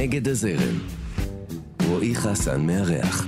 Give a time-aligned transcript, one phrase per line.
[0.00, 0.78] נגד הזרם.
[1.88, 3.26] רועי חסן מארח.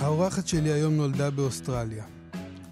[0.00, 2.04] האורחת שלי היום נולדה באוסטרליה.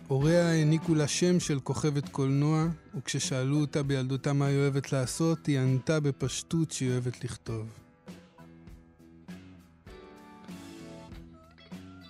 [0.08, 2.66] הוריה העניקו לה שם של כוכבת קולנוע,
[2.98, 7.66] וכששאלו אותה בילדותה מה היא אוהבת לעשות, היא ענתה בפשטות שהיא אוהבת לכתוב.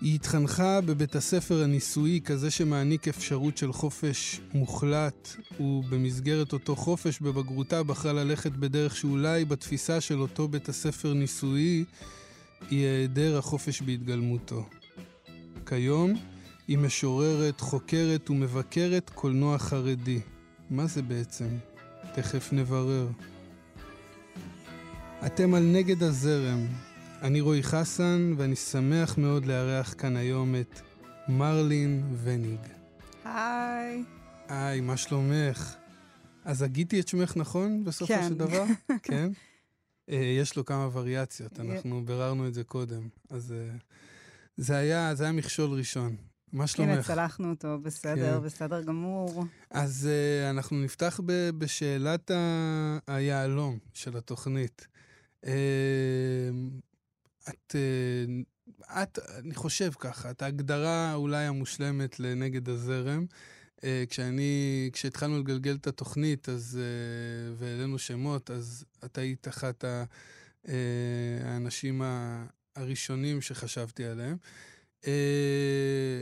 [0.00, 5.28] היא התחנכה בבית הספר הניסויי, כזה שמעניק אפשרות של חופש מוחלט,
[5.60, 11.84] ובמסגרת אותו חופש בבגרותה בחרה ללכת בדרך שאולי בתפיסה של אותו בית הספר ניסויי
[12.70, 14.69] היא היעדר החופש בהתגלמותו.
[15.66, 16.14] כיום
[16.68, 20.20] היא משוררת, חוקרת ומבקרת קולנוע חרדי.
[20.70, 21.48] מה זה בעצם?
[22.14, 23.08] תכף נברר.
[25.27, 26.66] אתם על נגד הזרם.
[27.22, 30.80] אני רועי חסן, ואני שמח מאוד לארח כאן היום את
[31.28, 32.61] מרלין וניג.
[33.24, 34.05] היי.
[34.48, 35.74] היי, מה שלומך?
[36.44, 38.28] אז הגיתי את שמך נכון בסופו כן.
[38.28, 38.64] של דבר?
[39.02, 39.30] כן.
[40.11, 43.08] Uh, יש לו כמה וריאציות, אנחנו ביררנו את זה קודם.
[43.30, 43.83] אז uh,
[44.56, 46.16] זה היה, זה היה מכשול ראשון.
[46.52, 46.92] מה שלומך?
[46.92, 48.46] הנה, צלחנו אותו, בסדר, כן.
[48.46, 49.44] בסדר גמור.
[49.70, 54.86] אז uh, אנחנו נפתח ב- בשאלת ה- היהלום של התוכנית.
[55.44, 55.48] Uh,
[57.48, 63.27] את, uh, את, אני חושב ככה, את ההגדרה אולי המושלמת לנגד הזרם.
[63.77, 70.05] Uh, כשאני, כשהתחלנו לגלגל את התוכנית, אז, uh, והעלינו שמות, אז את היית אחת ה,
[70.66, 70.68] uh,
[71.44, 72.02] האנשים
[72.77, 74.36] הראשונים שחשבתי עליהם.
[74.36, 74.36] אה,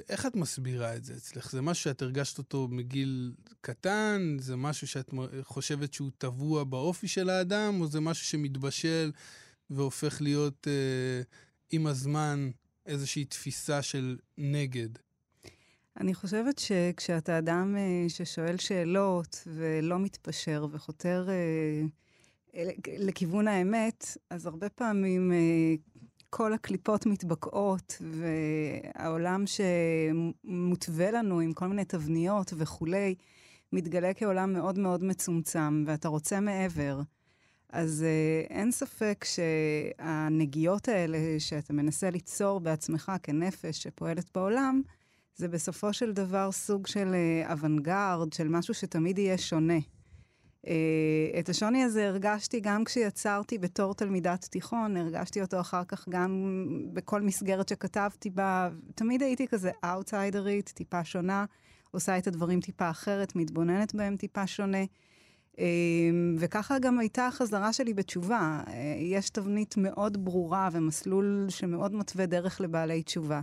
[0.08, 1.50] איך את מסבירה את זה אצלך?
[1.50, 4.36] זה משהו שאת הרגשת אותו מגיל קטן?
[4.40, 5.10] זה משהו שאת
[5.42, 7.80] חושבת שהוא טבוע באופי של האדם?
[7.80, 9.12] או זה משהו שמתבשל
[9.70, 11.22] והופך להיות אה,
[11.70, 12.50] עם הזמן
[12.86, 14.88] איזושהי תפיסה של נגד?
[16.00, 21.82] אני חושבת שכשאתה אדם אה, ששואל שאלות ולא מתפשר וחותר אה,
[22.98, 25.74] לכיוון האמת, אז הרבה פעמים אה,
[26.30, 28.02] כל הקליפות מתבקעות,
[28.96, 33.14] והעולם שמותווה לנו עם כל מיני תבניות וכולי,
[33.72, 37.00] מתגלה כעולם מאוד מאוד מצומצם, ואתה רוצה מעבר.
[37.70, 44.82] אז uh, אין ספק שהנגיעות האלה שאתה מנסה ליצור בעצמך כנפש שפועלת בעולם,
[45.36, 49.78] זה בסופו של דבר סוג של uh, אוונגרד, של משהו שתמיד יהיה שונה.
[50.66, 50.68] Uh,
[51.38, 57.22] את השוני הזה הרגשתי גם כשיצרתי בתור תלמידת תיכון, הרגשתי אותו אחר כך גם בכל
[57.22, 58.68] מסגרת שכתבתי בה.
[58.94, 61.44] תמיד הייתי כזה אאוטסיידרית, טיפה שונה,
[61.90, 64.84] עושה את הדברים טיפה אחרת, מתבוננת בהם טיפה שונה.
[65.54, 65.58] Uh,
[66.38, 68.62] וככה גם הייתה החזרה שלי בתשובה.
[68.66, 73.40] Uh, יש תבנית מאוד ברורה ומסלול שמאוד מתווה דרך לבעלי תשובה.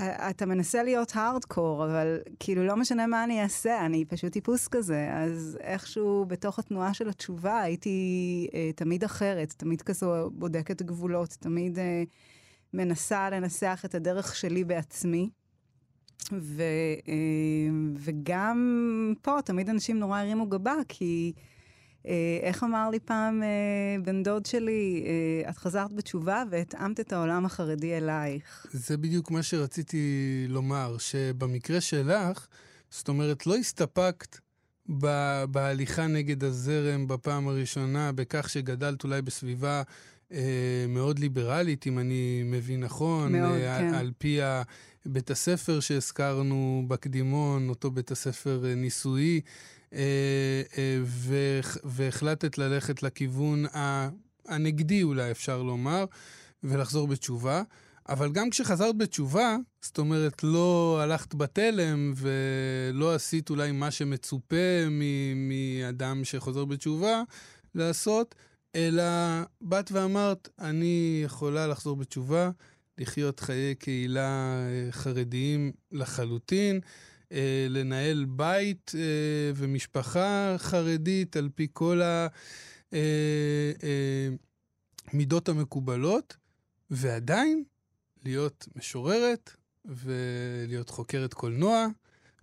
[0.00, 5.08] ואתה מנסה להיות הארדקור, אבל כאילו לא משנה מה אני אעשה, אני פשוט טיפוס כזה.
[5.12, 11.78] אז איכשהו בתוך התנועה של התשובה הייתי uh, תמיד אחרת, תמיד כזו בודקת גבולות, תמיד
[11.78, 11.80] uh,
[12.74, 15.30] מנסה לנסח את הדרך שלי בעצמי.
[16.32, 16.62] ו,
[17.08, 17.14] אה,
[17.96, 21.42] וגם פה תמיד אנשים נורא הרימו גבה, כי אה,
[22.42, 23.48] איך אמר לי פעם אה,
[24.04, 28.66] בן דוד שלי, אה, את חזרת בתשובה והתאמת את העולם החרדי אלייך.
[28.72, 32.46] זה בדיוק מה שרציתי לומר, שבמקרה שלך,
[32.90, 34.38] זאת אומרת, לא הסתפקת
[35.50, 39.82] בהליכה נגד הזרם בפעם הראשונה, בכך שגדלת אולי בסביבה אה,
[40.88, 43.32] מאוד ליברלית, אם אני מבין נכון.
[43.32, 43.94] מאוד, אה, כן.
[43.94, 44.38] על פי
[45.06, 49.40] בית הספר שהזכרנו בקדימון, אותו בית הספר אה, ניסויי,
[49.94, 49.98] אה,
[50.78, 53.64] אה, והח- והחלטת ללכת לכיוון
[54.48, 56.04] הנגדי, אולי אפשר לומר,
[56.64, 57.62] ולחזור בתשובה.
[58.08, 64.56] אבל גם כשחזרת בתשובה, זאת אומרת, לא הלכת בתלם ולא עשית אולי מה שמצופה
[65.36, 67.22] מאדם שחוזר בתשובה
[67.74, 68.34] לעשות,
[68.76, 69.02] אלא
[69.60, 72.50] באת ואמרת, אני יכולה לחזור בתשובה,
[72.98, 76.80] לחיות חיי קהילה אה, חרדיים לחלוטין,
[77.32, 79.00] אה, לנהל בית אה,
[79.54, 82.00] ומשפחה חרדית על פי כל
[85.12, 86.36] המידות המקובלות,
[86.90, 87.64] ועדיין
[88.24, 89.50] להיות משוררת
[89.84, 91.86] ולהיות חוקרת קולנוע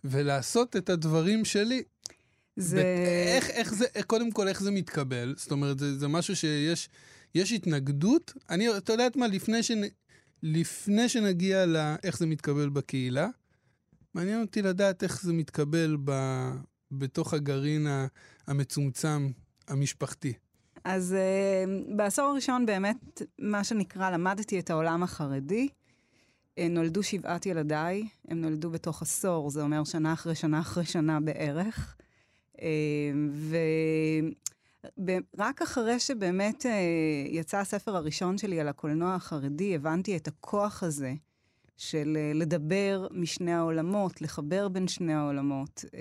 [0.04, 1.84] ולעשות את הדברים שלי.
[2.56, 2.84] זה...
[3.38, 5.34] איך, איך זה, קודם כל, איך זה מתקבל?
[5.38, 6.90] זאת אומרת, זה, זה משהו שיש
[7.36, 8.34] יש התנגדות.
[8.50, 9.82] אני, אתה יודעת מה, לפני, שנ,
[10.44, 13.28] לפני שנגיע לאיך זה מתקבל בקהילה,
[14.14, 16.12] מעניין אותי לדעת איך זה מתקבל ב,
[16.92, 17.88] בתוך הגרעין
[18.48, 19.30] המצומצם
[19.68, 20.34] המשפחתי.
[20.84, 25.68] אז uh, בעשור הראשון באמת, מה שנקרא, למדתי את העולם החרדי.
[25.68, 31.20] Uh, נולדו שבעת ילדיי, הם נולדו בתוך עשור, זה אומר שנה אחרי שנה אחרי שנה
[31.20, 31.96] בערך.
[32.56, 32.62] Uh,
[35.38, 36.68] ורק אחרי שבאמת uh,
[37.30, 41.14] יצא הספר הראשון שלי על הקולנוע החרדי, הבנתי את הכוח הזה
[41.78, 45.86] של uh, לדבר משני העולמות, לחבר בין שני העולמות.
[45.88, 45.94] Uh,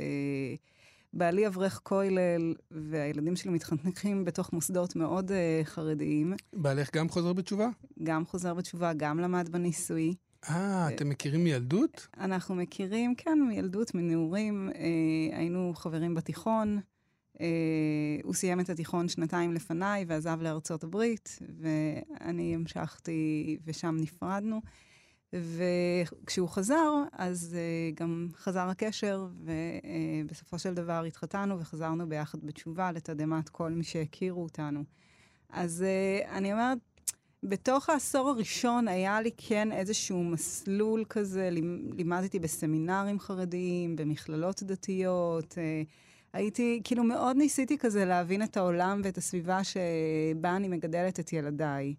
[1.12, 5.34] בעלי אברך כולל, והילדים שלי מתחנכים בתוך מוסדות מאוד uh,
[5.64, 6.32] חרדיים.
[6.52, 7.68] בעלך גם חוזר בתשובה?
[8.02, 10.14] גם חוזר בתשובה, גם למד בניסוי.
[10.50, 12.06] אה, אתם מכירים מילדות?
[12.18, 14.70] אנחנו מכירים, כן, מילדות, מנעורים.
[14.74, 16.80] אה, היינו חברים בתיכון.
[17.40, 17.46] אה,
[18.22, 24.60] הוא סיים את התיכון שנתיים לפניי ועזב לארצות הברית, ואני המשכתי ושם נפרדנו.
[25.32, 29.26] וכשהוא חזר, אז uh, גם חזר הקשר,
[30.24, 34.84] ובסופו uh, של דבר התחתנו וחזרנו ביחד בתשובה לתדהמת כל מי שהכירו אותנו.
[35.50, 36.78] אז uh, אני אומרת,
[37.42, 41.48] בתוך העשור הראשון היה לי כן איזשהו מסלול כזה,
[41.96, 45.52] לימדתי בסמינרים חרדיים, במכללות דתיות.
[45.52, 45.56] Uh,
[46.32, 51.94] הייתי, כאילו מאוד ניסיתי כזה להבין את העולם ואת הסביבה שבה אני מגדלת את ילדיי.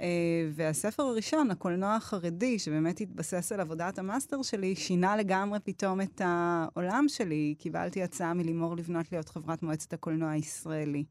[0.00, 6.20] אה, והספר הראשון, הקולנוע החרדי, שבאמת התבסס על עבודת המאסטר שלי, שינה לגמרי פתאום את
[6.24, 7.54] העולם שלי.
[7.58, 11.04] קיבלתי הצעה מלימור לבנות להיות חברת מועצת הקולנוע הישראלי.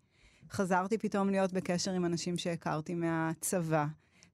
[0.52, 3.86] חזרתי פתאום להיות בקשר עם אנשים שהכרתי מהצבא,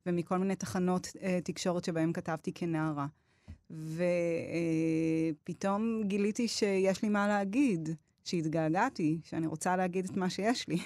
[0.05, 3.05] ומכל מיני תחנות אה, תקשורת שבהם כתבתי כנערה.
[5.41, 7.89] ופתאום אה, גיליתי שיש לי מה להגיד,
[8.23, 10.77] שהתגעגעתי, שאני רוצה להגיד את מה שיש לי.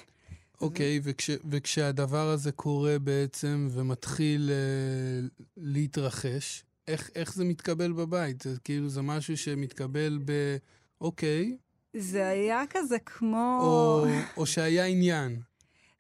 [0.62, 8.41] אוקיי, okay, וכש, וכשהדבר הזה קורה בעצם ומתחיל uh, להתרחש, איך, איך זה מתקבל בבית?
[8.41, 10.57] זה כאילו, זה משהו שמתקבל ב...
[11.01, 11.57] אוקיי.
[11.98, 13.60] זה היה כזה כמו...
[13.62, 14.06] או,
[14.38, 15.42] או שהיה עניין.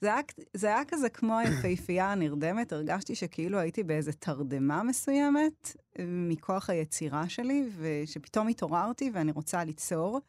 [0.01, 0.21] זה היה,
[0.53, 5.75] זה היה כזה כמו היפהפייה הנרדמת, הרגשתי שכאילו הייתי באיזה תרדמה מסוימת
[6.07, 10.21] מכוח היצירה שלי, ושפתאום התעוררתי ואני רוצה ליצור.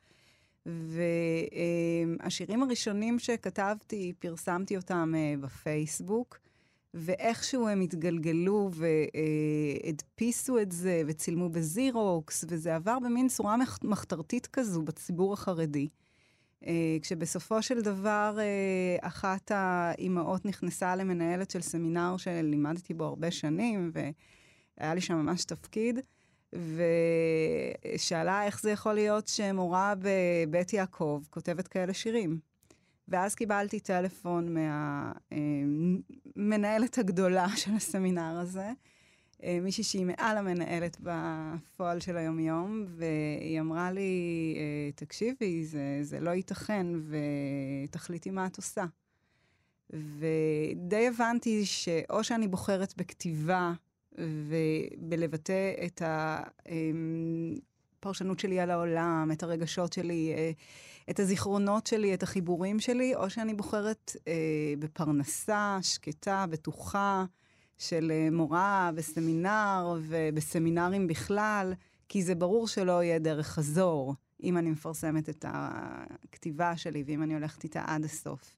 [0.67, 6.39] והשירים הראשונים שכתבתי, פרסמתי אותם אה, בפייסבוק,
[6.95, 8.71] ואיכשהו הם התגלגלו
[9.85, 15.89] והדפיסו את זה וצילמו בזירוקס, וזה עבר במין צורה מחתרתית כזו בציבור החרדי.
[16.67, 23.91] אה, כשבסופו של דבר אה, אחת האימהות נכנסה למנהלת של סמינר שלימדתי בו הרבה שנים,
[23.93, 25.99] והיה לי שם ממש תפקיד.
[27.95, 32.48] ושאלה איך זה יכול להיות שמורה בבית יעקב כותבת כאלה שירים.
[33.09, 34.57] ואז קיבלתי טלפון
[36.37, 38.73] מהמנהלת הגדולה של הסמינר הזה,
[39.43, 46.21] אה, מישהי שהיא מעל המנהלת בפועל של היומיום, והיא אמרה לי, אה, תקשיבי, זה, זה
[46.21, 46.87] לא ייתכן,
[47.85, 48.85] ותחליטי מה את עושה.
[49.91, 53.73] ודי הבנתי שאו שאני בוחרת בכתיבה
[54.19, 56.03] ובלבטא את
[57.99, 60.51] הפרשנות שלי על העולם, את הרגשות שלי, אה,
[61.11, 64.33] את הזיכרונות שלי, את החיבורים שלי, או שאני בוחרת אה,
[64.79, 67.25] בפרנסה שקטה, בטוחה,
[67.79, 71.73] של אה, מורה בסמינר ובסמינרים בכלל,
[72.09, 77.35] כי זה ברור שלא יהיה דרך חזור אם אני מפרסמת את הכתיבה שלי ואם אני
[77.35, 78.57] הולכת איתה עד הסוף.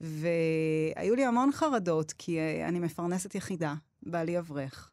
[0.00, 4.90] והיו לי המון חרדות, כי אני מפרנסת יחידה, בעלי אברך,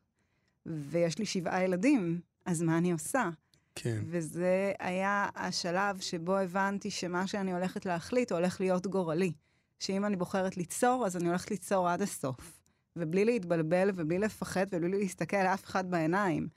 [0.65, 3.29] ויש לי שבעה ילדים, אז מה אני עושה?
[3.77, 3.99] כן.
[4.05, 9.31] וזה היה השלב שבו הבנתי שמה שאני הולכת להחליט הולך להיות גורלי.
[9.79, 12.61] שאם אני בוחרת ליצור, אז אני הולכת ליצור עד הסוף.
[12.95, 16.47] ובלי להתבלבל ובלי לפחד ובלי להסתכל לאף אחד בעיניים.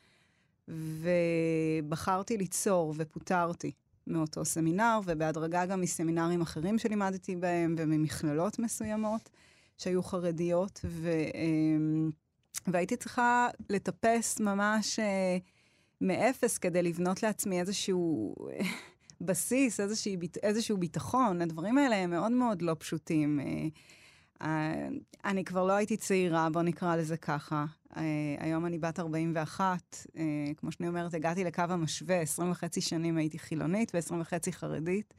[0.68, 3.72] ובחרתי ליצור ופוטרתי
[4.06, 9.30] מאותו סמינר, ובהדרגה גם מסמינרים אחרים שלימדתי בהם וממכללות מסוימות
[9.78, 10.80] שהיו חרדיות.
[10.84, 11.12] ו...
[11.34, 12.10] אמ,
[12.66, 15.38] והייתי צריכה לטפס ממש אה,
[16.00, 18.34] מאפס כדי לבנות לעצמי איזשהו
[19.20, 21.42] בסיס, איזשהו, איזשהו ביטחון.
[21.42, 23.40] הדברים האלה הם מאוד מאוד לא פשוטים.
[23.40, 23.68] אה,
[24.42, 24.88] אה,
[25.24, 27.64] אני כבר לא הייתי צעירה, בוא נקרא לזה ככה.
[27.96, 28.02] אה,
[28.38, 30.22] היום אני בת 41, אה,
[30.56, 35.14] כמו שאני אומרת, הגעתי לקו המשווה, 20 וחצי שנים הייתי חילונית ו-20 וחצי חרדית.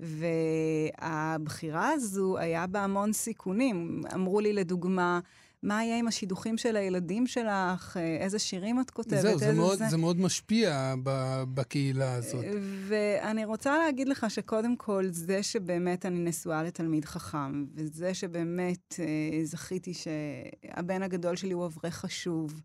[0.00, 4.00] והבחירה הזו היה בה המון סיכונים.
[4.14, 5.20] אמרו לי, לדוגמה,
[5.62, 9.78] מה יהיה עם השידוכים של הילדים שלך, אה, איזה שירים את כותבת, זהו, זה, מאוד,
[9.78, 9.88] זה...
[9.88, 12.44] זה מאוד משפיע ב, בקהילה הזאת.
[12.88, 19.44] ואני רוצה להגיד לך שקודם כל, זה שבאמת אני נשואה לתלמיד חכם, וזה שבאמת אה,
[19.44, 22.60] זכיתי שהבן הגדול שלי הוא אברך חשוב,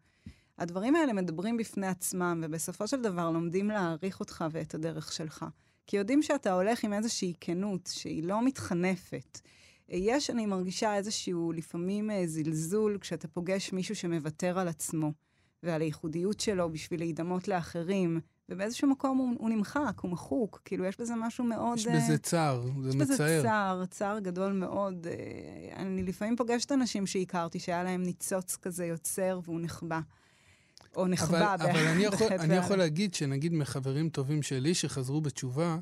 [0.57, 5.45] הדברים האלה מדברים בפני עצמם, ובסופו של דבר לומדים להעריך אותך ואת הדרך שלך.
[5.87, 9.39] כי יודעים שאתה הולך עם איזושהי כנות שהיא לא מתחנפת.
[9.89, 15.13] יש, אני מרגישה איזשהו לפעמים אה, זלזול כשאתה פוגש מישהו שמוותר על עצמו
[15.63, 20.99] ועל הייחודיות שלו בשביל להידמות לאחרים, ובאיזשהו מקום הוא, הוא נמחק, הוא מחוק, כאילו יש
[20.99, 21.77] בזה משהו מאוד...
[21.77, 22.91] יש בזה צער, זה מצער.
[22.91, 25.07] יש בזה צער, צער גדול מאוד.
[25.07, 29.99] אה, אני לפעמים פוגשת אנשים שהכרתי, שהיה להם ניצוץ כזה יוצר והוא נחבא.
[30.95, 35.77] או נחבא אבל, אבל אני יכול, אני יכול להגיד שנגיד מחברים טובים שלי שחזרו בתשובה,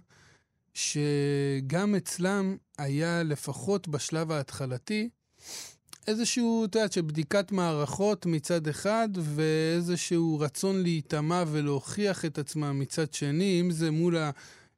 [0.74, 5.10] שגם אצלם היה לפחות בשלב ההתחלתי
[6.08, 13.62] איזשהו, את יודעת, שבדיקת מערכות מצד אחד, ואיזשהו רצון להיטמע ולהוכיח את עצמם מצד שני,
[13.62, 14.18] אם זה מול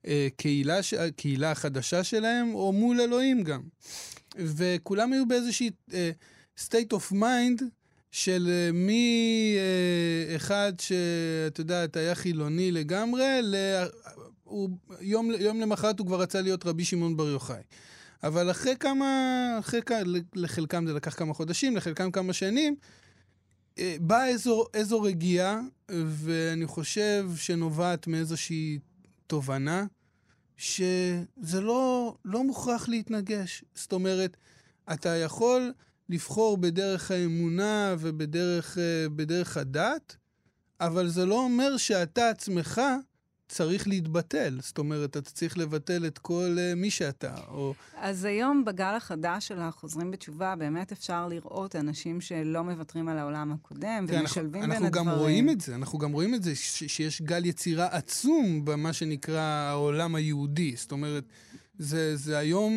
[0.06, 3.62] הקהילה, הקהילה החדשה שלהם, או מול אלוהים גם.
[4.36, 5.94] וכולם היו באיזושהי uh,
[6.60, 7.64] state of mind
[8.12, 8.76] של uh,
[10.34, 13.42] מאחד uh, שאת יודעת, היה חילוני לגמרי.
[14.46, 14.70] הוא,
[15.02, 17.62] יום, יום למחרת הוא כבר רצה להיות רבי שמעון בר יוחאי.
[18.24, 19.06] אבל אחרי כמה,
[19.60, 19.82] אחרי,
[20.36, 22.76] לחלקם זה לקח כמה חודשים, לחלקם כמה שנים,
[23.80, 28.80] אה, באה איזו, איזו רגיעה, ואני חושב שנובעת מאיזושהי
[29.28, 29.86] תובנה,
[30.58, 33.64] שזה לא, לא מוכרח להתנגש.
[33.76, 34.38] זאת אומרת,
[34.94, 35.74] אתה יכול
[36.10, 40.16] לבחור בדרך האמונה ובדרך הדת,
[40.80, 42.82] אבל זה לא אומר שאתה עצמך
[43.48, 44.58] צריך להתבטל.
[44.62, 47.74] זאת אומרת, אתה צריך לבטל את כל uh, מי שאתה, או...
[47.98, 53.52] אז היום, בגל החדש של החוזרים בתשובה, באמת אפשר לראות אנשים שלא מוותרים על העולם
[53.52, 55.08] הקודם, כן, ומשלבים אנחנו, בין אנחנו הדברים.
[55.08, 58.66] אנחנו גם רואים את זה, אנחנו גם רואים את זה, ש- שיש גל יצירה עצום
[58.66, 60.76] במה שנקרא העולם היהודי.
[60.76, 61.24] זאת אומרת...
[61.78, 62.74] זה, זה היום,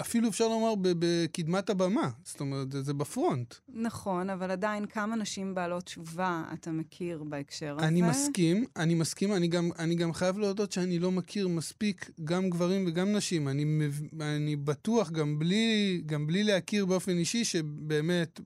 [0.00, 2.10] אפילו אפשר לומר, בקדמת הבמה.
[2.24, 3.54] זאת אומרת, זה, זה בפרונט.
[3.68, 7.88] נכון, אבל עדיין כמה נשים בעלות תשובה אתה מכיר בהקשר הזה?
[7.88, 9.32] אני מסכים, אני מסכים.
[9.32, 13.48] אני גם, אני גם חייב להודות שאני לא מכיר מספיק גם גברים וגם נשים.
[13.48, 13.88] אני,
[14.20, 18.40] אני בטוח, גם בלי, גם בלי להכיר באופן אישי, שבאמת,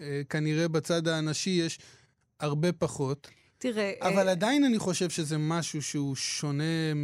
[0.00, 1.78] אה, כנראה בצד הנשי יש
[2.40, 3.28] הרבה פחות.
[3.58, 3.92] תראה...
[4.00, 6.94] אבל uh, עדיין אני חושב שזה משהו שהוא שונה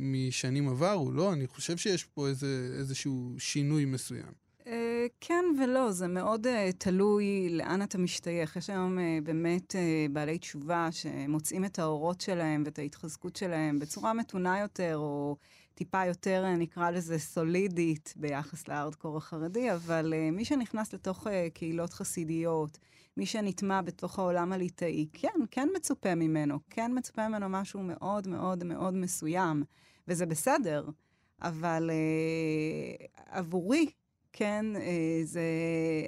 [0.00, 1.32] משנים עברו, לא?
[1.32, 4.42] אני חושב שיש פה איזה, איזשהו שינוי מסוים.
[4.60, 4.64] Uh,
[5.20, 8.56] כן ולא, זה מאוד uh, תלוי לאן אתה משתייך.
[8.56, 14.12] יש היום uh, באמת uh, בעלי תשובה שמוצאים את האורות שלהם ואת ההתחזקות שלהם בצורה
[14.12, 15.36] מתונה יותר, או
[15.74, 21.92] טיפה יותר, uh, נקרא לזה, סולידית ביחס לארדקור החרדי, אבל uh, מי שנכנס לתוך קהילות
[21.92, 22.78] חסידיות,
[23.16, 28.64] מי שנטמע בתוך העולם הליטאי, כן, כן מצופה ממנו, כן מצופה ממנו משהו מאוד מאוד
[28.64, 29.64] מאוד מסוים,
[30.08, 30.88] וזה בסדר,
[31.42, 33.06] אבל אה,
[33.38, 33.86] עבורי,
[34.32, 35.42] כן, אה, זה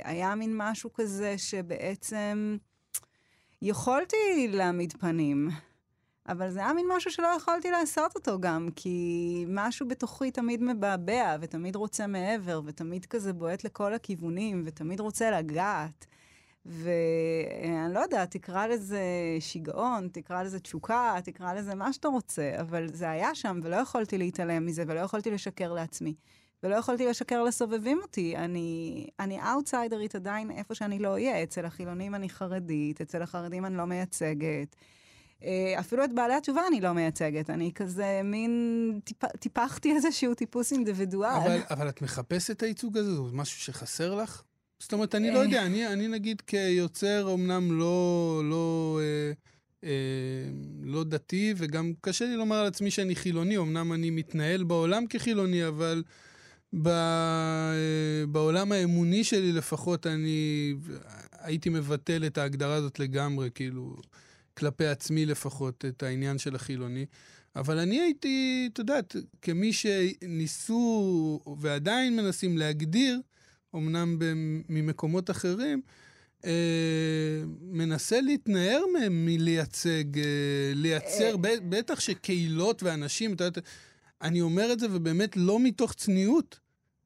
[0.04, 2.56] היה מין משהו כזה שבעצם
[3.62, 5.48] יכולתי להעמיד פנים.
[6.28, 11.36] אבל זה היה מין משהו שלא יכולתי לעשות אותו גם, כי משהו בתוכי תמיד מבעבע,
[11.40, 16.06] ותמיד רוצה מעבר, ותמיד כזה בועט לכל הכיוונים, ותמיד רוצה לגעת.
[16.66, 19.02] ואני לא יודעת, תקרא לזה
[19.40, 24.18] שיגעון, תקרא לזה תשוקה, תקרא לזה מה שאתה רוצה, אבל זה היה שם, ולא יכולתי
[24.18, 26.14] להתעלם מזה, ולא יכולתי לשקר לעצמי.
[26.64, 28.36] ולא יכולתי לשקר לסובבים אותי.
[28.36, 31.42] אני, אני אאוטסיידרית עדיין איפה שאני לא אהיה.
[31.42, 34.76] אצל החילונים אני חרדית, אצל החרדים אני לא מייצגת.
[35.42, 37.50] אה, אפילו את בעלי התשובה אני לא מייצגת.
[37.50, 41.30] אני כזה מין, טיפ, טיפחתי איזשהו טיפוס אינדיבידואל.
[41.30, 43.14] אבל, אבל את מחפשת את הייצוג הזה?
[43.14, 44.42] זה משהו שחסר לך?
[44.84, 49.32] זאת אומרת, אני לא יודע, אני, אני נגיד כיוצר אמנם לא, לא, אה,
[49.88, 50.50] אה,
[50.82, 55.68] לא דתי, וגם קשה לי לומר על עצמי שאני חילוני, אמנם אני מתנהל בעולם כחילוני,
[55.68, 56.02] אבל
[56.82, 60.74] ב, אה, בעולם האמוני שלי לפחות אני
[61.38, 63.96] הייתי מבטל את ההגדרה הזאת לגמרי, כאילו,
[64.54, 67.06] כלפי עצמי לפחות, את העניין של החילוני.
[67.56, 73.20] אבל אני הייתי, את יודעת, כמי שניסו ועדיין מנסים להגדיר,
[73.74, 74.18] אמנם
[74.68, 75.80] ממקומות אחרים,
[76.44, 83.60] אה, מנסה להתנער מהם מלייצג, אה, לייצר, אה, בטח שקהילות ואנשים, אתה יודע,
[84.22, 86.58] אני אומר את זה ובאמת לא מתוך צניעות,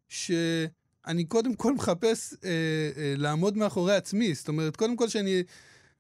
[0.09, 2.51] שאני קודם כל מחפש אה,
[2.97, 4.35] אה, לעמוד מאחורי עצמי.
[4.35, 5.43] זאת אומרת, קודם כל שאני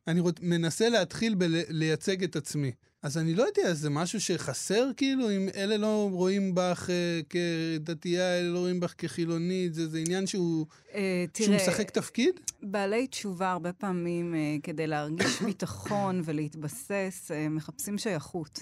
[0.07, 2.73] אני רוצ, מנסה להתחיל בלייצג את עצמי.
[3.03, 8.39] אז אני לא יודע, זה משהו שחסר כאילו, אם אלה לא רואים בך uh, כדתייה,
[8.39, 10.93] אלה לא רואים בך כחילונית, זה, זה עניין שהוא, uh,
[11.33, 12.41] תראה, שהוא משחק תפקיד?
[12.63, 18.61] בעלי תשובה הרבה פעמים, uh, כדי להרגיש ביטחון ולהתבסס, uh, מחפשים שייכות.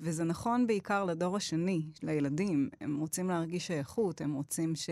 [0.00, 2.68] וזה נכון בעיקר לדור השני, לילדים.
[2.80, 4.90] הם רוצים להרגיש שייכות, הם רוצים ש...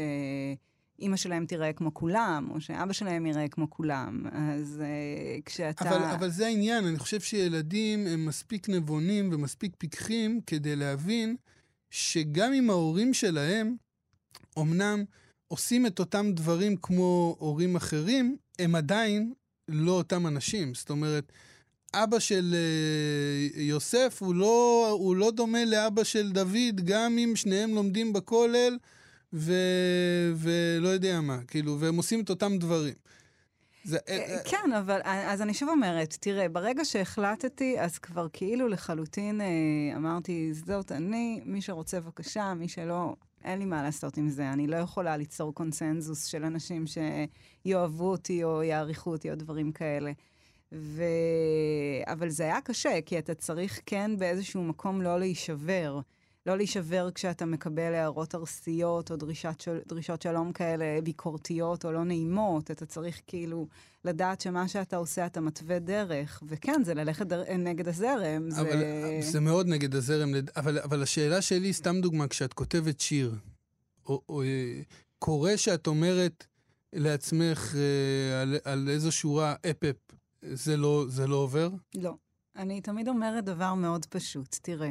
[0.98, 4.22] אימא שלהם תיראה כמו כולם, או שאבא שלהם יראה כמו כולם.
[4.32, 5.90] אז uh, כשאתה...
[5.90, 11.36] אבל, אבל זה העניין, אני חושב שילדים הם מספיק נבונים ומספיק פיקחים כדי להבין
[11.90, 13.76] שגם אם ההורים שלהם,
[14.58, 15.04] אמנם
[15.48, 19.32] עושים את אותם דברים כמו הורים אחרים, הם עדיין
[19.68, 20.74] לא אותם אנשים.
[20.74, 21.32] זאת אומרת,
[21.94, 27.74] אבא של uh, יוסף הוא לא, הוא לא דומה לאבא של דוד, גם אם שניהם
[27.74, 28.78] לומדים בכולל,
[29.32, 29.52] ו,
[30.36, 32.94] ולא יודע מה, כאילו, והם עושים את אותם דברים.
[33.84, 38.68] זה, אה, אה, כן, אבל אז אני שוב אומרת, תראה, ברגע שהחלטתי, אז כבר כאילו
[38.68, 39.40] לחלוטין
[39.96, 44.52] אמרתי, זאת אני, מי שרוצה בבקשה, מי שלא, אין לי מה לעשות עם זה.
[44.52, 50.12] אני לא יכולה ליצור קונסנזוס של אנשים שיאהבו אותי או יעריכו אותי או דברים כאלה.
[50.72, 51.02] ו...
[52.06, 56.00] אבל זה היה קשה, כי אתה צריך כן באיזשהו מקום לא להישבר.
[56.48, 59.78] לא להישבר כשאתה מקבל הערות ארסיות או דרישת של...
[59.86, 62.70] דרישות שלום כאלה ביקורתיות או לא נעימות.
[62.70, 63.68] אתה צריך כאילו
[64.04, 66.42] לדעת שמה שאתה עושה, אתה מתווה דרך.
[66.46, 67.56] וכן, זה ללכת דר...
[67.58, 68.48] נגד הזרם.
[68.60, 69.18] אבל זה...
[69.20, 70.34] זה מאוד נגד הזרם.
[70.56, 73.34] אבל, אבל השאלה שלי, סתם דוגמה, כשאת כותבת שיר,
[74.06, 74.42] או, או
[75.18, 76.46] קורה שאת אומרת
[76.92, 79.96] לעצמך אה, על, על איזו שורה אפ-אפ,
[80.42, 81.70] זה לא, זה לא עובר?
[81.94, 82.14] לא.
[82.56, 84.56] אני תמיד אומרת דבר מאוד פשוט.
[84.62, 84.90] תראה,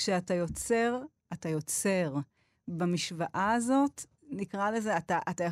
[0.00, 1.00] כשאתה יוצר,
[1.32, 2.14] אתה יוצר.
[2.68, 5.48] במשוואה הזאת, נקרא לזה, אתה, אתה,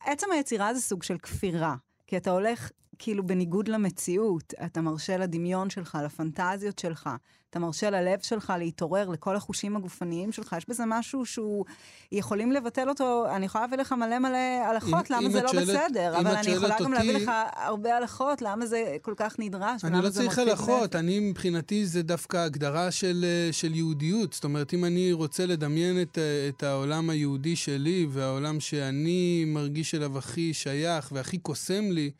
[0.00, 1.76] עצם היצירה זה סוג של כפירה.
[2.06, 7.10] כי אתה הולך כאילו בניגוד למציאות, אתה מרשה לדמיון שלך, לפנטזיות שלך,
[7.50, 11.64] אתה מרשה ללב שלך להתעורר, לכל החושים הגופניים שלך, יש בזה משהו שהוא,
[12.12, 16.18] יכולים לבטל אותו, אני יכולה להביא לך מלא מלא הלכות, למה זה לא שואלת, בסדר,
[16.18, 20.04] אבל אני יכולה אותי, גם להביא לך הרבה הלכות, למה זה כל כך נדרש, אני
[20.04, 25.12] לא צריך הלכות, אני מבחינתי זה דווקא הגדרה של, של יהודיות, זאת אומרת, אם אני
[25.12, 26.18] רוצה לדמיין את,
[26.48, 32.10] את העולם היהודי שלי, והעולם שאני מרגיש אליו הכי שייך והכי קוסם לי,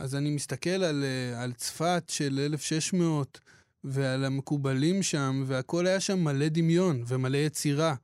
[0.00, 3.40] אז אני מסתכל על, אה, על צפת של 1600
[3.84, 7.94] ועל המקובלים שם, והכל היה שם מלא דמיון ומלא יצירה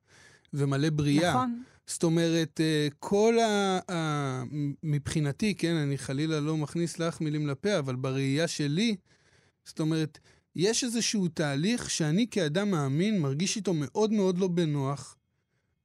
[0.53, 1.31] ומלא בריאה.
[1.31, 1.63] נכון.
[1.87, 3.79] זאת אומרת, אה, כל ה...
[3.93, 4.43] ה...
[4.83, 8.97] מבחינתי, כן, אני חלילה לא מכניס לך מילים לפה, אבל בראייה שלי,
[9.65, 10.19] זאת אומרת,
[10.57, 15.17] יש איזשהו תהליך שאני כאדם מאמין מרגיש איתו מאוד מאוד לא בנוח,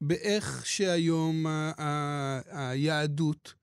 [0.01, 1.71] באיך שהיום ה...
[1.77, 2.69] ה...
[2.69, 3.60] היהדות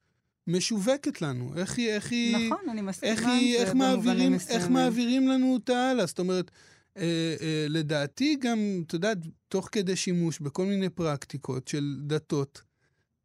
[0.48, 1.52] משווקת לנו.
[1.56, 2.46] איך היא, איך היא...
[2.46, 6.06] נכון, אני מסכימה איך, היא, איך, מעבירים, איך מעבירים לנו אותה הלאה.
[6.06, 6.50] זאת אומרת,
[6.96, 7.02] אה,
[7.40, 9.12] אה, לדעתי גם, אתה יודע,
[9.48, 12.62] תוך כדי שימוש בכל מיני פרקטיקות של דתות,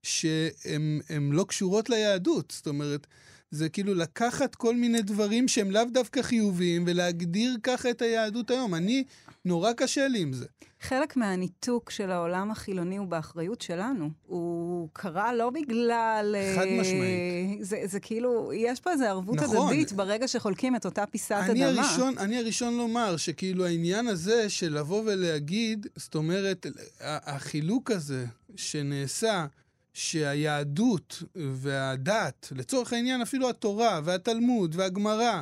[0.04, 2.54] שהן לא קשורות ליהדות.
[2.56, 3.08] זאת אומרת,
[3.54, 8.76] זה כאילו לקחת כל מיני דברים שהם לאו דווקא חיוביים ולהגדיר ככה את היהדות היום.
[8.76, 9.04] אני,
[9.46, 10.46] נורא קשה לי עם זה.
[10.82, 14.10] חלק מהניתוק של העולם החילוני הוא באחריות שלנו.
[14.28, 16.36] הוא קרה לא בגלל...
[16.56, 17.66] חד אה, משמעית.
[17.66, 19.68] זה, זה כאילו, יש פה איזו ערבות נכון.
[19.68, 21.82] הדדית ברגע שחולקים את אותה פיסת אני אדמה.
[21.82, 26.66] הראשון, אני הראשון לומר שכאילו העניין הזה של לבוא ולהגיד, זאת אומרת,
[27.02, 29.46] החילוק הזה שנעשה,
[29.93, 35.41] שהיהדות והדת, לצורך העניין אפילו התורה והתלמוד והגמרא,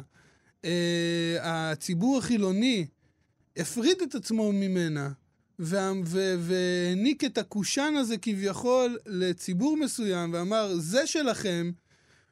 [0.65, 2.85] אה, הציבור החילוני
[3.57, 5.09] הפריד את עצמו ממנה
[5.59, 11.71] והעניק את הקושאן הזה כביכול לציבור מסוים ואמר, זה שלכם,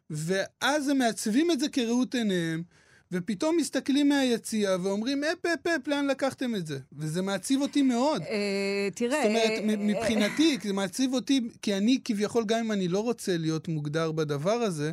[0.10, 2.64] ואז הם מעצבים את זה כראות עיניהם,
[3.12, 6.80] ופתאום מסתכלים מהיציע ואומרים, אפ, אפ, אפ, לאן לקחתם את זה?
[6.98, 8.22] וזה מעציב אותי מאוד.
[8.22, 9.22] אה, תראה...
[9.22, 13.38] זאת אומרת, אה, מבחינתי, זה מעציב אותי, כי אני כביכול, גם אם אני לא רוצה
[13.38, 14.92] להיות מוגדר בדבר הזה,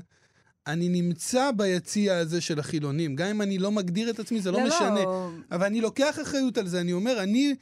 [0.67, 3.17] אני נמצא ביציע הזה של החילונים.
[3.17, 4.77] גם אם אני לא מגדיר את עצמי, זה לא, לא, לא.
[4.77, 5.05] משנה.
[5.05, 5.31] לא.
[5.51, 6.81] אבל אני לוקח אחריות על זה.
[6.81, 7.55] אני אומר, אני,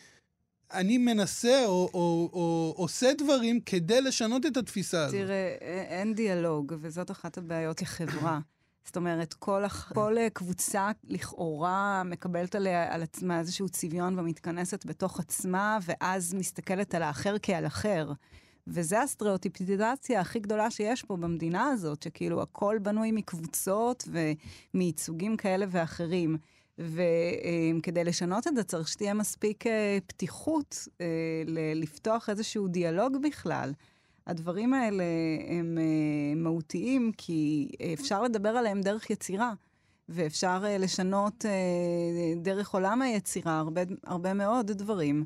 [0.73, 5.21] אני מנסה או, או, או עושה דברים כדי לשנות את התפיסה הזאת.
[5.21, 5.57] תראה,
[5.89, 8.39] אין דיאלוג, וזאת אחת הבעיות כחברה.
[8.85, 9.65] זאת אומרת, כל.
[9.95, 17.03] כל קבוצה לכאורה מקבלת עליה, על עצמה איזשהו צביון ומתכנסת בתוך עצמה, ואז מסתכלת על
[17.03, 18.13] האחר כעל אחר.
[18.67, 24.09] וזה הסטריאוטיפיזציה הכי גדולה שיש פה במדינה הזאת, שכאילו הכל בנוי מקבוצות
[24.75, 26.37] ומייצוגים כאלה ואחרים.
[26.79, 31.07] וכדי לשנות את זה צריך שתהיה מספיק אה, פתיחות אה,
[31.75, 33.73] לפתוח איזשהו דיאלוג בכלל.
[34.27, 35.05] הדברים האלה
[35.49, 39.53] הם אה, מהותיים כי אפשר לדבר עליהם דרך יצירה.
[40.09, 41.45] ואפשר לשנות
[42.43, 45.25] דרך עולם היצירה הרבה, הרבה מאוד דברים.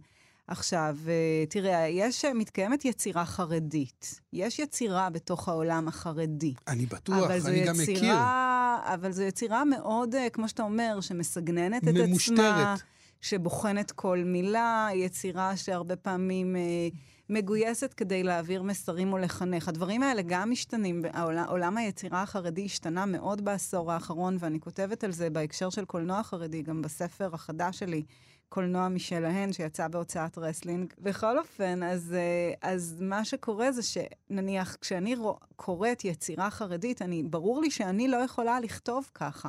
[0.48, 4.20] עכשיו, אה, תראה, יש, אה, מתקיימת יצירה חרדית.
[4.32, 6.54] יש יצירה בתוך העולם החרדי.
[6.68, 8.94] אני בטוח, אני גם יצירה, מכיר.
[8.94, 12.38] אבל זו יצירה מאוד, אה, כמו שאתה אומר, שמסגננת את ממושטרת.
[12.38, 12.74] עצמה.
[13.20, 16.88] שבוחנת כל מילה, יצירה שהרבה פעמים אה,
[17.30, 19.68] מגויסת כדי להעביר מסרים או לחנך.
[19.68, 21.02] הדברים האלה גם משתנים.
[21.12, 26.22] העולם, עולם היצירה החרדי השתנה מאוד בעשור האחרון, ואני כותבת על זה בהקשר של קולנוע
[26.22, 28.02] חרדי, גם בספר החדש שלי,
[28.48, 30.92] קולנוע משלהן, שיצא בהוצאת רסלינג.
[30.98, 35.16] בכל אופן, אז, אה, אז מה שקורה זה שנניח, כשאני
[35.56, 39.48] קוראת יצירה חרדית, אני, ברור לי שאני לא יכולה לכתוב ככה.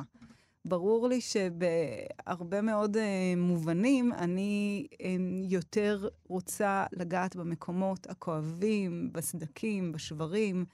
[0.64, 3.00] ברור לי שבהרבה מאוד uh,
[3.36, 4.96] מובנים אני um,
[5.48, 10.64] יותר רוצה לגעת במקומות הכואבים, בסדקים, בשברים,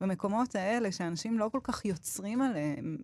[0.00, 2.96] במקומות האלה שאנשים לא כל כך יוצרים עליהם.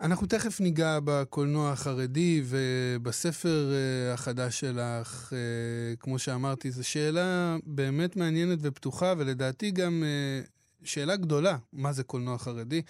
[0.00, 8.16] אנחנו תכף ניגע בקולנוע החרדי ובספר uh, החדש שלך, uh, כמו שאמרתי, זו שאלה באמת
[8.16, 12.82] מעניינת ופתוחה, ולדעתי גם uh, שאלה גדולה, מה זה קולנוע חרדי,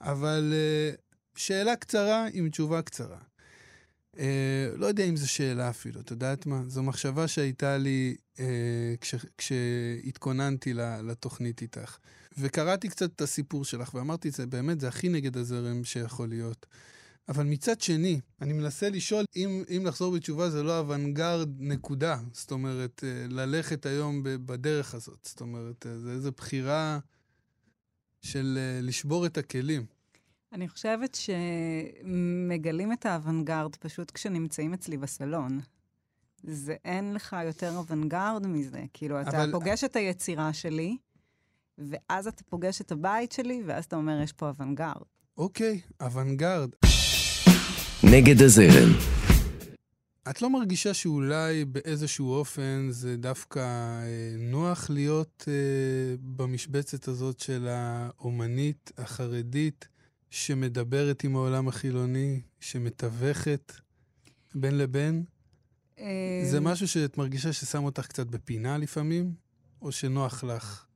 [0.00, 1.07] אבל uh,
[1.38, 3.18] שאלה קצרה עם תשובה קצרה.
[4.16, 4.20] Uh,
[4.76, 6.62] לא יודע אם זו שאלה אפילו, את יודעת מה?
[6.66, 8.40] זו מחשבה שהייתה לי uh,
[9.00, 11.98] כש, כשהתכוננתי לתוכנית איתך.
[12.38, 16.66] וקראתי קצת את הסיפור שלך, ואמרתי, זה באמת, זה הכי נגד הזרם שיכול להיות.
[17.28, 22.18] אבל מצד שני, אני מנסה לשאול אם, אם לחזור בתשובה זה לא אוונגרד נקודה.
[22.32, 25.18] זאת אומרת, אה, ללכת היום בדרך הזאת.
[25.22, 26.98] זאת אומרת, זה איזו בחירה
[28.22, 29.97] של לשבור את הכלים.
[30.52, 35.60] אני חושבת שמגלים את האוונגרד פשוט כשנמצאים אצלי בסלון.
[36.42, 38.84] זה אין לך יותר אוונגרד מזה.
[38.92, 39.52] כאילו, אתה אבל...
[39.52, 40.96] פוגש את היצירה שלי,
[41.78, 45.02] ואז אתה פוגש את הבית שלי, ואז אתה אומר, יש פה אוונגרד.
[45.36, 46.70] אוקיי, אוונגרד.
[48.12, 48.92] נגד הזרם.
[50.30, 57.66] את לא מרגישה שאולי באיזשהו אופן זה דווקא אה, נוח להיות אה, במשבצת הזאת של
[57.68, 59.88] האומנית החרדית,
[60.30, 63.72] שמדברת עם העולם החילוני, שמתווכת
[64.54, 65.24] בין לבין?
[66.44, 69.34] זה אה, משהו שאת מרגישה ששם אותך קצת בפינה לפעמים,
[69.82, 70.88] או שנוח לך?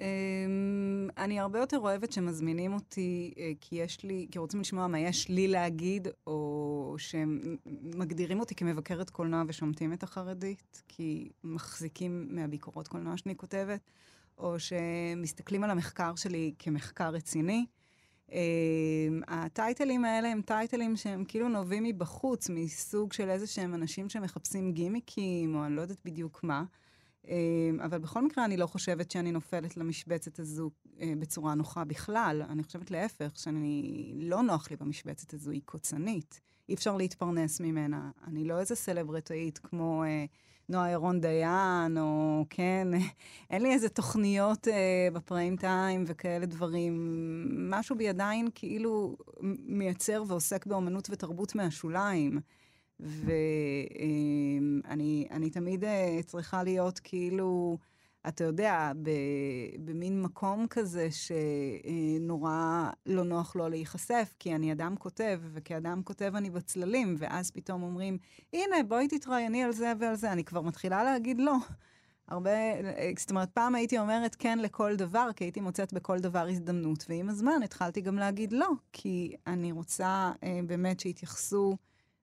[0.00, 4.98] אמ, אני הרבה יותר אוהבת שמזמינים אותי, אה, כי יש לי, כי רוצים לשמוע מה
[4.98, 13.16] יש לי להגיד, או שמגדירים אותי כמבקרת קולנוע ושומטים את החרדית, כי מחזיקים מהביקורות קולנוע
[13.16, 13.80] שאני כותבת,
[14.38, 17.66] או שמסתכלים על המחקר שלי כמחקר רציני.
[18.32, 24.72] אמ, הטייטלים האלה הם טייטלים שהם כאילו נובעים מבחוץ, מסוג של איזה שהם אנשים שמחפשים
[24.72, 26.64] גימיקים, או אני לא יודעת בדיוק מה.
[27.28, 32.42] אמ, אבל בכל מקרה, אני לא חושבת שאני נופלת למשבצת הזו אה, בצורה נוחה בכלל.
[32.48, 36.40] אני חושבת להפך, שאני לא נוח לי במשבצת הזו, היא קוצנית.
[36.68, 38.10] אי אפשר להתפרנס ממנה.
[38.26, 40.24] אני לא איזה סלברטאית כמו אה,
[40.68, 42.88] נועה ירון דיין, או כן,
[43.50, 46.94] אין לי איזה תוכניות אה, בפריים טיים וכאלה דברים.
[47.70, 49.16] משהו בי עדיין כאילו
[49.66, 52.40] מייצר ועוסק באומנות ותרבות מהשוליים.
[53.00, 53.36] ואני
[55.30, 57.78] אני תמיד אה, צריכה להיות כאילו,
[58.28, 58.92] אתה יודע,
[59.84, 66.50] במין מקום כזה שנורא לא נוח לו להיחשף, כי אני אדם כותב, וכאדם כותב אני
[66.50, 68.18] בצללים, ואז פתאום אומרים,
[68.52, 70.32] הנה, בואי תתראייני על זה ועל זה.
[70.32, 71.56] אני כבר מתחילה להגיד לא.
[72.28, 72.50] הרבה,
[73.18, 77.28] זאת אומרת, פעם הייתי אומרת כן לכל דבר, כי הייתי מוצאת בכל דבר הזדמנות, ועם
[77.28, 81.76] הזמן התחלתי גם להגיד לא, כי אני רוצה אה, באמת שיתייחסו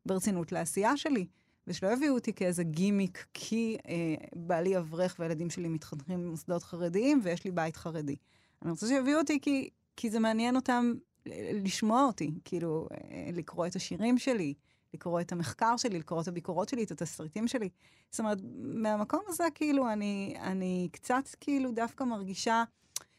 [0.05, 1.25] ברצינות לעשייה שלי.
[1.67, 7.45] ושלא יביאו אותי כאיזה גימיק, כי אה, בעלי אברך והילדים שלי מתחנכים במוסדות חרדיים ויש
[7.45, 8.15] לי בית חרדי.
[8.61, 10.93] אני רוצה שיביאו אותי כי, כי זה מעניין אותם
[11.27, 14.53] אה, לשמוע אותי, כאילו, אה, לקרוא את השירים שלי,
[14.93, 17.69] לקרוא את המחקר שלי, לקרוא את הביקורות שלי, את התסריטים שלי.
[18.11, 22.63] זאת אומרת, מהמקום הזה, כאילו, אני, אני קצת כאילו דווקא מרגישה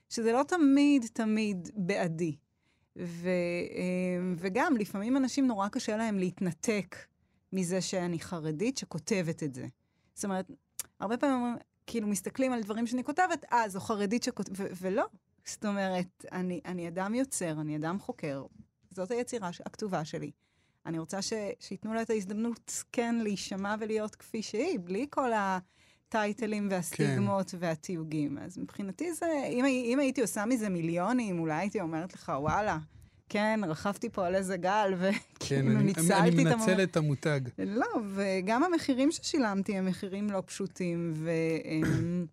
[0.09, 2.37] שזה לא תמיד תמיד בעדי.
[2.97, 3.29] ו,
[3.77, 6.97] אה, וגם, לפעמים אנשים נורא קשה להם להתנתק
[7.53, 9.67] מזה שאני חרדית שכותבת את זה.
[10.15, 10.51] זאת אומרת,
[11.01, 15.05] הרבה פעמים כאילו מסתכלים על דברים שאני כותבת, אה, זו חרדית שכותבת, ולא.
[15.45, 18.45] זאת אומרת, אני, אני אדם יוצר, אני אדם חוקר,
[18.91, 20.31] זאת היצירה הכתובה שלי.
[20.87, 26.69] אני רוצה ש, שייתנו לה את ההזדמנות כן להישמע ולהיות כפי שהיא, בלי כל הטייטלים
[26.71, 27.57] והסטיגמות כן.
[27.61, 28.39] והתיוגים.
[28.39, 32.79] אז מבחינתי זה, אם, אם הייתי עושה מזה מיליונים, אולי הייתי אומרת לך, וואלה,
[33.33, 36.23] כן, רכבתי פה על איזה גל, וכאילו כן, ניצלתי את המ...
[36.23, 37.41] אני מנצל את המותג.
[37.59, 42.27] לא, וגם המחירים ששילמתי הם מחירים לא פשוטים, והם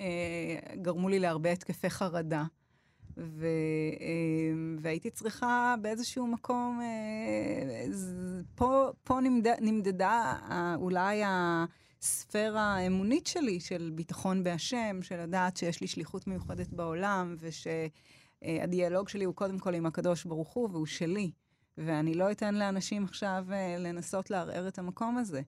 [0.00, 2.44] אה, לי להרבה התקפי חרדה.
[3.16, 3.46] ו,
[4.00, 7.84] אה, והייתי צריכה באיזשהו מקום, אה,
[8.54, 10.36] פה, פה נמד, נמדדה
[10.74, 17.66] אולי הספירה האמונית שלי של ביטחון בהשם, של לדעת שיש לי שליחות מיוחדת בעולם, וש...
[18.44, 21.30] אה, הדיאלוג שלי הוא קודם כל עם הקדוש ברוך הוא, והוא שלי.
[21.78, 25.42] ואני לא אתן לאנשים עכשיו uh, לנסות לערער את המקום הזה.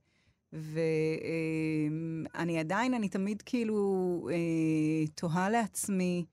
[0.53, 4.29] ואני uh, עדיין, אני תמיד כאילו
[5.15, 6.25] תוהה לעצמי,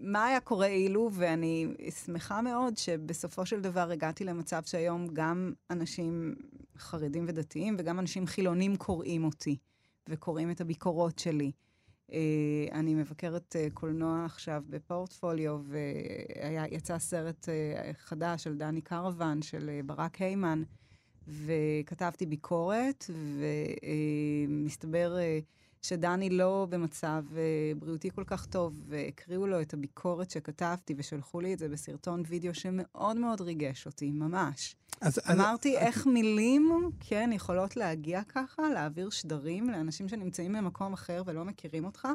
[0.00, 1.66] מה היה קורה אילו, ואני
[2.04, 6.34] שמחה מאוד שבסופו של דבר הגעתי למצב שהיום גם אנשים
[6.78, 9.56] חרדים ודתיים וגם אנשים חילונים קוראים אותי
[10.08, 11.52] וקוראים את הביקורות שלי.
[12.10, 12.14] Uh,
[12.72, 17.48] אני מבקרת uh, קולנוע עכשיו בפורטפוליו, ויצא סרט uh,
[17.98, 20.62] חדש של דני קרוון, של ברק היימן,
[21.28, 23.04] וכתבתי ביקורת,
[24.48, 25.16] ומסתבר
[25.84, 31.54] שדני לא במצב uh, בריאותי כל כך טוב, והקריאו לו את הביקורת שכתבתי, ושלחו לי
[31.54, 34.76] את זה בסרטון וידאו שמאוד מאוד ריגש אותי, ממש.
[35.00, 35.82] אז, אמרתי אז...
[35.86, 42.08] איך מילים, כן, יכולות להגיע ככה, להעביר שדרים לאנשים שנמצאים במקום אחר ולא מכירים אותך.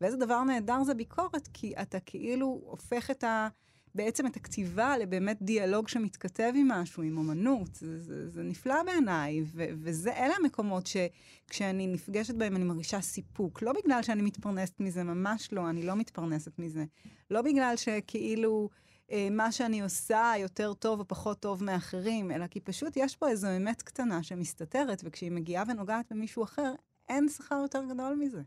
[0.00, 3.48] ואיזה דבר נהדר זה ביקורת, כי אתה כאילו הופך את ה...
[3.94, 7.74] בעצם את הכתיבה לבאמת דיאלוג שמתכתב עם משהו, עם אומנות.
[7.74, 13.62] זה, זה, זה נפלא בעיניי, ואלה המקומות שכשאני נפגשת בהם אני מרגישה סיפוק.
[13.62, 16.84] לא בגלל שאני מתפרנסת מזה, ממש לא, אני לא מתפרנסת מזה.
[17.30, 18.68] לא בגלל שכאילו...
[19.10, 23.28] אה, מה שאני עושה יותר טוב או פחות טוב מאחרים, אלא כי פשוט יש פה
[23.28, 26.72] איזו אמת קטנה שמסתתרת, וכשהיא מגיעה ונוגעת במישהו אחר,
[27.08, 28.42] אין שכר יותר גדול מזה.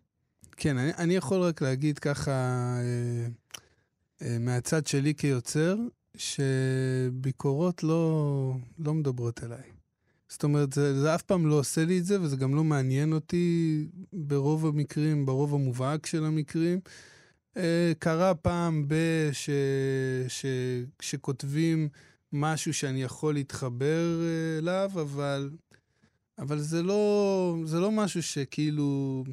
[0.52, 2.32] כן, אני, אני יכול רק להגיד ככה,
[2.80, 3.28] אה,
[4.40, 5.78] מהצד שלי כיוצר,
[6.18, 9.64] שביקורות לא, לא מדברות אליי.
[10.30, 13.14] זאת אומרת, זה, זה אף פעם לא עושה לי את זה, וזה גם לא מעניין
[13.14, 16.80] אותי ברוב המקרים, ברוב המובהק של המקרים.
[17.58, 18.96] אה, קרה פעם ב...
[19.32, 19.50] ש...
[20.28, 20.46] ש...
[21.02, 21.90] שכותבים
[22.34, 25.50] משהו שאני יכול להתחבר אה, אליו, אבל,
[26.40, 29.24] אבל זה, לא, זה לא משהו שכאילו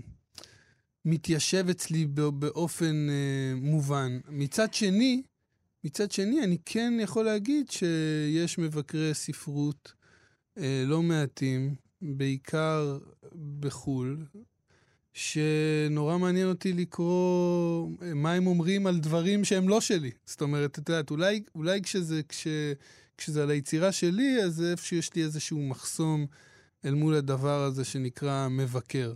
[1.04, 2.06] מתיישב אצלי
[2.38, 4.18] באופן אה, מובן.
[4.28, 5.22] מצד שני,
[5.84, 9.92] מצד שני, אני כן יכול להגיד שיש מבקרי ספרות
[10.58, 12.98] אה, לא מעטים, בעיקר
[13.60, 14.26] בחו"ל,
[15.12, 20.10] שנורא מעניין אותי לקרוא אה, מה הם אומרים על דברים שהם לא שלי.
[20.26, 22.46] זאת אומרת, את יודעת, אולי, אולי כשזה, כש,
[23.18, 26.26] כשזה על היצירה שלי, אז איפה שיש לי איזשהו מחסום
[26.84, 29.12] אל מול הדבר הזה שנקרא מבקר.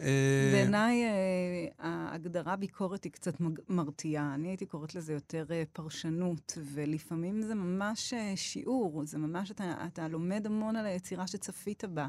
[0.00, 3.34] אה, בעיניי אה, ההגדרה ביקורת היא קצת
[3.68, 4.34] מרתיעה.
[4.34, 10.46] אני הייתי קוראת לזה יותר פרשנות, ולפעמים זה ממש שיעור, זה ממש, אתה, אתה לומד
[10.46, 12.08] המון על היצירה שצפית בה.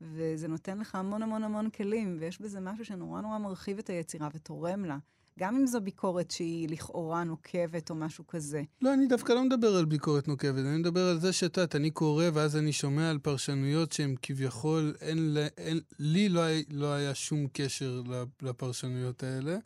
[0.00, 4.28] וזה נותן לך המון המון המון כלים, ויש בזה משהו שנורא נורא מרחיב את היצירה
[4.34, 4.98] ותורם לה.
[5.38, 8.62] גם אם זו ביקורת שהיא לכאורה נוקבת או משהו כזה.
[8.82, 11.90] לא, אני דווקא לא מדבר על ביקורת נוקבת, אני מדבר על זה שאת יודעת, אני
[11.90, 17.46] קורא ואז אני שומע על פרשנויות שהן כביכול, אין, אין, לי לא, לא היה שום
[17.52, 18.02] קשר
[18.42, 19.56] לפרשנויות האלה.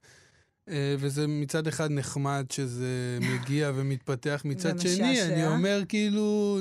[0.69, 6.59] אה, וזה מצד אחד נחמד שזה מגיע ומתפתח, מצד שני, אני אומר כאילו,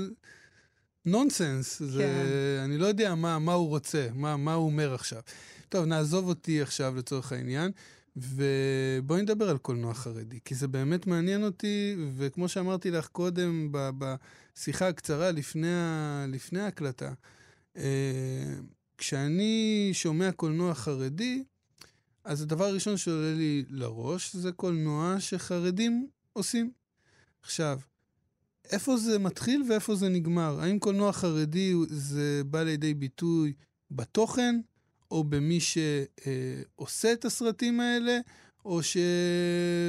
[1.06, 1.78] נונסנס.
[1.78, 1.86] כן.
[1.86, 5.22] זה, אני לא יודע מה, מה הוא רוצה, מה, מה הוא אומר עכשיו.
[5.74, 7.72] טוב, נעזוב אותי עכשיו לצורך העניין,
[8.16, 14.88] ובואי נדבר על קולנוע חרדי, כי זה באמת מעניין אותי, וכמו שאמרתי לך קודם, בשיחה
[14.88, 15.68] הקצרה לפני,
[16.28, 17.14] לפני ההקלטה,
[17.78, 18.54] אה,
[18.98, 21.44] כשאני שומע קולנוע חרדי,
[22.24, 26.72] אז הדבר הראשון שעולה לי לראש זה קולנוע שחרדים עושים.
[27.42, 27.80] עכשיו,
[28.72, 30.60] איפה זה מתחיל ואיפה זה נגמר?
[30.62, 33.54] האם קולנוע חרדי זה בא לידי ביטוי
[33.92, 34.56] בתוכן,
[35.14, 38.20] או במי שעושה את הסרטים האלה,
[38.66, 38.98] או ש...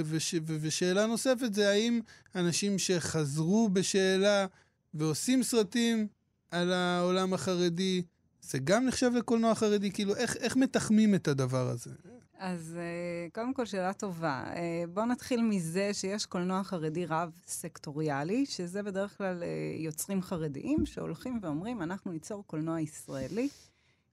[0.04, 0.34] וש...
[0.44, 2.00] ושאלה נוספת זה האם
[2.34, 4.46] אנשים שחזרו בשאלה
[4.94, 6.06] ועושים סרטים
[6.50, 8.02] על העולם החרדי,
[8.40, 9.90] זה גם נחשב לקולנוע חרדי?
[9.90, 11.90] כאילו, איך, איך מתחמים את הדבר הזה?
[12.38, 14.44] אז uh, קודם כל, שאלה טובה.
[14.54, 14.58] Uh,
[14.88, 19.42] בואו נתחיל מזה שיש קולנוע חרדי רב-סקטוריאלי, שזה בדרך כלל
[19.78, 23.48] יוצרים חרדיים שהולכים ואומרים, אנחנו ניצור קולנוע ישראלי,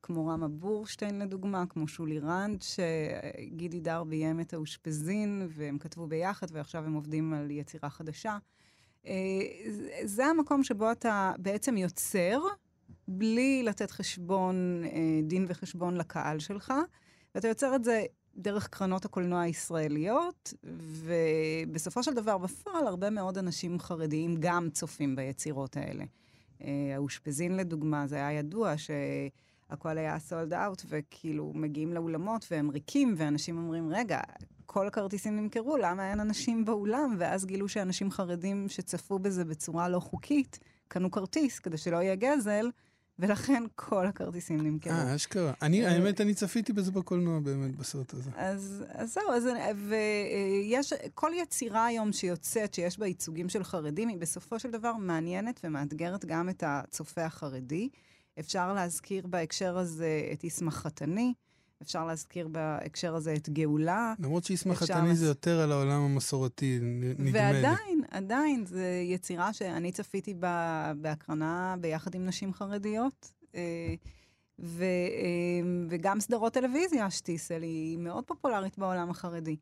[0.04, 6.48] כמו רמה בורשטיין לדוגמה, כמו שולי רנד, שגידי דר ביים את האושפזין, והם כתבו ביחד,
[6.52, 8.38] ועכשיו הם עובדים על יצירה חדשה.
[9.04, 9.08] Uh,
[10.04, 12.40] זה המקום שבו אתה בעצם יוצר,
[13.08, 14.90] בלי לתת חשבון, uh,
[15.24, 16.74] דין וחשבון לקהל שלך.
[17.36, 18.04] ואתה יוצר את זה
[18.36, 25.78] דרך קרנות הקולנוע הישראליות, ובסופו של דבר, בפועל, הרבה מאוד אנשים חרדיים גם צופים ביצירות
[25.78, 26.04] האלה.
[26.62, 28.78] אה, האושפזין, לדוגמה, זה היה ידוע
[29.72, 34.20] שהכל היה סולד אאוט, וכאילו מגיעים לאולמות והם ריקים, ואנשים אומרים, רגע,
[34.66, 37.16] כל הכרטיסים נמכרו, למה אין אנשים באולם?
[37.18, 42.70] ואז גילו שאנשים חרדים שצפו בזה בצורה לא חוקית, קנו כרטיס כדי שלא יהיה גזל,
[43.20, 44.94] ולכן כל הכרטיסים נמכרו.
[44.94, 45.54] אה, אשכרה.
[45.62, 48.30] אני, אה, האמת, אני צפיתי בזה בקולנוע באמת, בסרט הזה.
[48.36, 49.50] אז, אז זהו, אז,
[49.90, 55.60] ויש, כל יצירה היום שיוצאת, שיש בה ייצוגים של חרדים, היא בסופו של דבר מעניינת
[55.64, 57.90] ומאתגרת גם את הצופה החרדי.
[58.40, 61.34] אפשר להזכיר בהקשר הזה את ישמח חתני,
[61.82, 64.14] אפשר להזכיר בהקשר הזה את גאולה.
[64.20, 67.32] למרות שישמח חתני זה יותר על העולם המסורתי, נדמה לי.
[67.32, 73.32] ועדיין, עדיין, זו יצירה שאני צפיתי בה בהקרנה ביחד עם נשים חרדיות.
[73.56, 73.96] אה,
[74.60, 79.56] ו, אה, וגם סדרות טלוויזיה, שטיסל, היא מאוד פופולרית בעולם החרדי.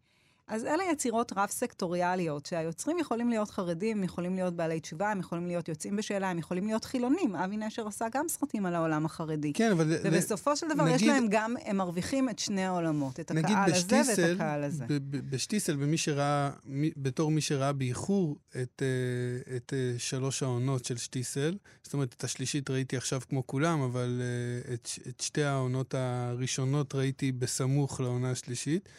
[0.50, 5.70] אז אלה יצירות רב-סקטוריאליות, שהיוצרים יכולים להיות חרדים, יכולים להיות בעלי תשובה, הם יכולים להיות
[5.70, 7.36] יוצאים בשאלה, הם יכולים להיות חילונים.
[7.36, 9.54] אבי נשר עשה גם סרטים על העולם החרדי.
[9.54, 9.98] כן, אבל...
[10.04, 13.96] ובסופו של דבר נגיד, יש להם גם, הם מרוויחים את שני העולמות, את הקהל בשטיסל,
[13.96, 14.86] הזה ואת הקהל הזה.
[15.12, 16.50] בשטיסל, במי שראה,
[16.98, 22.24] בתור מי שראה באיחור את, אה, את אה, שלוש העונות של שטיסל, זאת אומרת, את
[22.24, 28.32] השלישית ראיתי עכשיו כמו כולם, אבל אה, את, את שתי העונות הראשונות ראיתי בסמוך לעונה
[28.32, 28.90] השלישית.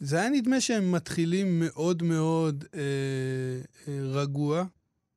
[0.00, 2.80] זה היה נדמה שהם מתחילים מאוד מאוד אה,
[3.88, 4.64] אה, רגוע,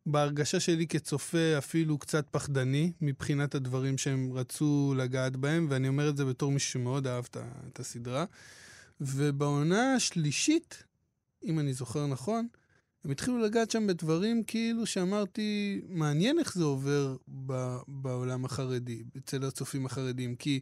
[0.05, 6.17] בהרגשה שלי כצופה אפילו קצת פחדני, מבחינת הדברים שהם רצו לגעת בהם, ואני אומר את
[6.17, 7.25] זה בתור מישהו שמאוד אהב
[7.67, 8.25] את הסדרה.
[9.01, 10.83] ובעונה השלישית,
[11.43, 12.47] אם אני זוכר נכון,
[13.03, 17.15] הם התחילו לגעת שם בדברים כאילו שאמרתי, מעניין איך זה עובר
[17.45, 20.35] ב, בעולם החרדי, אצל הצופים החרדים.
[20.35, 20.59] כי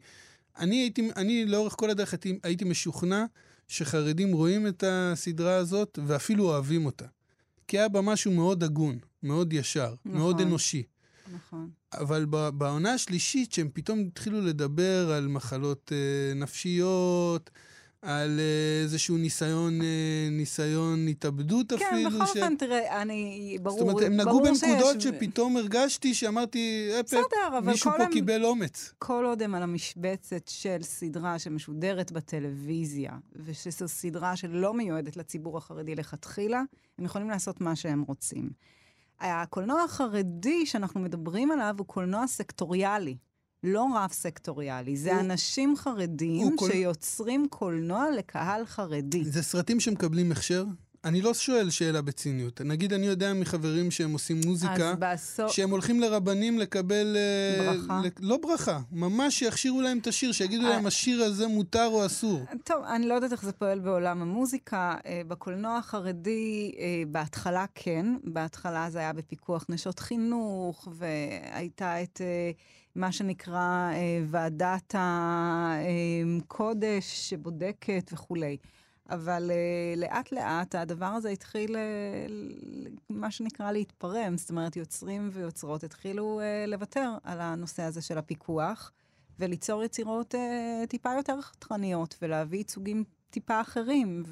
[0.58, 3.26] אני הייתי, אני לאורך כל הדרך הייתי, הייתי משוכנע
[3.72, 7.06] שחרדים רואים את הסדרה הזאת ואפילו אוהבים אותה.
[7.68, 10.84] כי היה בה משהו מאוד הגון, מאוד ישר, נכון, מאוד אנושי.
[11.34, 11.70] נכון.
[11.94, 17.50] אבל בעונה השלישית, שהם פתאום התחילו לדבר על מחלות אה, נפשיות,
[18.02, 22.10] על אה, איזשהו ניסיון, אה, ניסיון התאבדות כן, אפילו.
[22.10, 22.60] כן, בכל אופן, ש...
[22.60, 25.04] תראה, אני, ברור, זאת אומרת, הם נגעו בנקודות שיש...
[25.04, 27.18] שפתאום הרגשתי שאמרתי, אפל,
[27.64, 28.12] מישהו פה הם...
[28.12, 28.94] קיבל אומץ.
[29.00, 35.96] כל עוד הם על המשבצת של סדרה שמשודרת בטלוויזיה, ושזו סדרה שלא מיועדת לציבור החרדי
[35.96, 36.64] לכתחילה,
[37.00, 38.50] הם יכולים לעשות מה שהם רוצים.
[39.20, 43.18] הקולנוע החרדי שאנחנו מדברים עליו הוא קולנוע סקטוריאלי.
[43.64, 45.20] לא רב-סקטוריאלי, זה הוא...
[45.20, 47.72] אנשים חרדים שיוצרים קול...
[47.72, 49.26] קולנוע לקהל חרדי.
[49.26, 50.64] זה סרטים שמקבלים הכשר?
[51.06, 52.62] אני לא שואל שאלה בציניות.
[52.62, 55.48] נגיד, אני יודע מחברים שהם עושים מוזיקה, בעשור...
[55.48, 57.18] שהם הולכים לרבנים לקבל...
[57.18, 58.02] אה, ברכה.
[58.04, 58.10] ל...
[58.20, 62.46] לא ברכה, ממש שיכשירו להם את השיר, שיגידו להם, אה, השיר הזה מותר או אסור.
[62.64, 64.96] טוב, אני לא יודעת איך זה פועל בעולם המוזיקה.
[65.06, 66.72] אה, בקולנוע החרדי,
[67.08, 68.06] בהתחלה כן.
[68.24, 72.22] בהתחלה זה היה בפיקוח נשות חינוך, והייתה את...
[72.96, 73.92] מה שנקרא
[74.26, 74.96] ועדת
[76.38, 78.58] הקודש שבודקת וכולי.
[79.12, 81.80] אבל uh, לאט לאט הדבר הזה התחיל, uh,
[83.10, 84.38] מה שנקרא, להתפרם.
[84.38, 88.92] זאת אומרת, יוצרים ויוצרות התחילו uh, לוותר על הנושא הזה של הפיקוח,
[89.40, 94.24] וליצור יצירות uh, טיפה יותר חתרניות, ולהביא ייצוגים טיפה אחרים.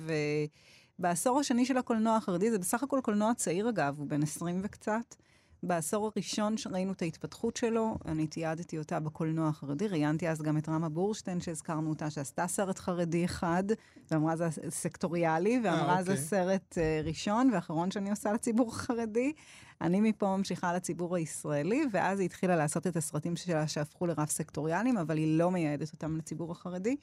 [1.00, 5.16] ובעשור השני של הקולנוע החרדי, זה בסך הכל קולנוע צעיר אגב, הוא בן 20 וקצת.
[5.64, 10.70] בעשור הראשון שראינו את ההתפתחות שלו, אני תיעדתי אותה בקולנוע החרדי, ראיינתי אז גם את
[10.70, 13.64] רמה בורשטיין, שהזכרנו אותה, שעשתה סרט חרדי אחד,
[14.12, 16.26] ואמרה זה סקטוריאלי, ואמרה 아, זה אוקיי.
[16.26, 19.34] סרט uh, ראשון ואחרון שאני עושה לציבור החרדי.
[19.82, 24.98] אני מפה ממשיכה לציבור הישראלי, ואז היא התחילה לעשות את הסרטים שלה שהפכו לרב סקטוריאליים,
[24.98, 26.96] אבל היא לא מייעדת אותם לציבור החרדי.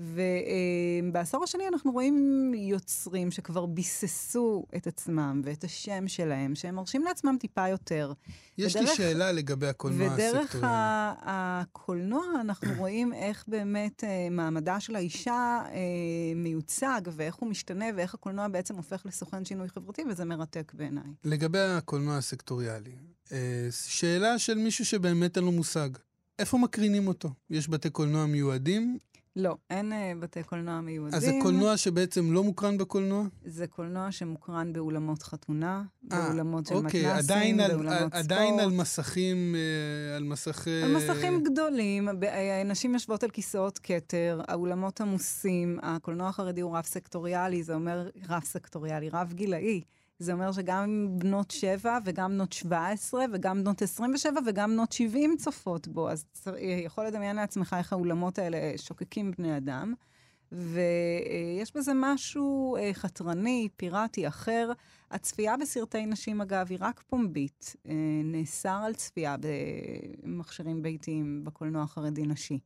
[0.00, 7.36] ובעשור השני אנחנו רואים יוצרים שכבר ביססו את עצמם ואת השם שלהם, שהם מרשים לעצמם
[7.40, 8.12] טיפה יותר.
[8.58, 10.38] יש ודרך, לי שאלה לגבי הקולנוע הסקטוריאלי.
[10.38, 10.64] ודרך
[11.22, 15.80] הקולנוע אנחנו רואים איך באמת אה, מעמדה של האישה אה,
[16.36, 21.10] מיוצג, ואיך הוא משתנה, ואיך הקולנוע בעצם הופך לסוכן שינוי חברתי, וזה מרתק בעיניי.
[21.24, 22.94] לגבי הקולנוע הסקטוריאלי,
[23.32, 25.90] אה, שאלה של מישהו שבאמת אין לו מושג.
[26.38, 27.30] איפה מקרינים אותו?
[27.50, 28.98] יש בתי קולנוע מיועדים?
[29.36, 31.14] לא, אין uh, בתי קולנוע מיועדים.
[31.14, 33.24] אז זה קולנוע שבעצם לא מוקרן בקולנוע?
[33.44, 38.14] זה קולנוע שמוקרן באולמות חתונה, 아, אה, באולמות של אוקיי, מתנסים, עדיין באולמות על, ספורט.
[38.14, 39.54] עדיין על מסכים,
[40.16, 40.68] על מסך...
[40.68, 42.08] על מסכים גדולים,
[42.64, 48.44] נשים יושבות על כיסאות כתר, האולמות עמוסים, הקולנוע החרדי הוא רב סקטוריאלי, זה אומר רב
[48.44, 49.82] סקטוריאלי, רב גילאי.
[50.20, 55.88] זה אומר שגם בנות 7 וגם בנות 17 וגם בנות 27 וגם בנות 70 צופות
[55.88, 56.10] בו.
[56.10, 56.24] אז
[56.84, 59.94] יכול לדמיין לעצמך איך האולמות האלה שוקקים בני אדם.
[60.52, 64.72] ויש בזה משהו אה, חתרני, פיראטי, אחר.
[65.10, 67.76] הצפייה בסרטי נשים, אגב, היא רק פומבית.
[67.86, 67.92] אה,
[68.24, 69.36] נאסר על צפייה
[70.22, 72.58] במכשירים ביתיים בקולנוע החרדי נשי.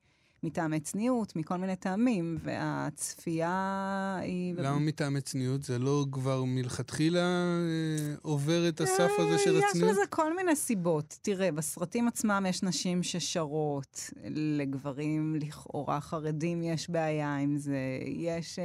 [0.45, 4.55] מטעמי צניעות, מכל מיני טעמים, והצפייה היא...
[4.57, 5.63] למה מטעמי צניעות?
[5.63, 9.75] זה לא כבר מלכתחילה אה, עובר את הסף הזה של הצניעות?
[9.75, 11.19] יש לזה כל מיני סיבות.
[11.23, 17.79] תראה, בסרטים עצמם יש נשים ששרות, לגברים לכאורה חרדים יש בעיה עם זה.
[18.07, 18.65] יש, אה,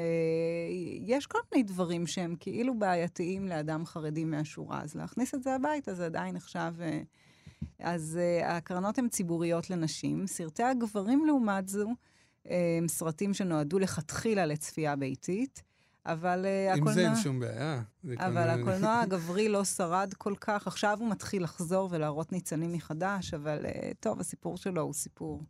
[1.06, 5.94] יש כל מיני דברים שהם כאילו בעייתיים לאדם חרדי מהשורה, אז להכניס את זה הביתה
[5.94, 6.74] זה עדיין נחשב...
[7.80, 10.28] אז uh, הקרנות הן ציבוריות לנשים.
[10.28, 11.90] סרטי הגברים, לעומת זו,
[12.46, 15.64] הם סרטים שנועדו לכתחילה לצפייה ביתית.
[16.06, 16.94] אבל uh, עם הקולנוע...
[16.94, 17.82] זה אין שום בעיה.
[18.18, 20.68] אבל הקולנוע הגברי לא שרד כל כך.
[20.68, 25.42] עכשיו הוא מתחיל לחזור ולהראות ניצנים מחדש, אבל uh, טוב, הסיפור שלו הוא סיפור.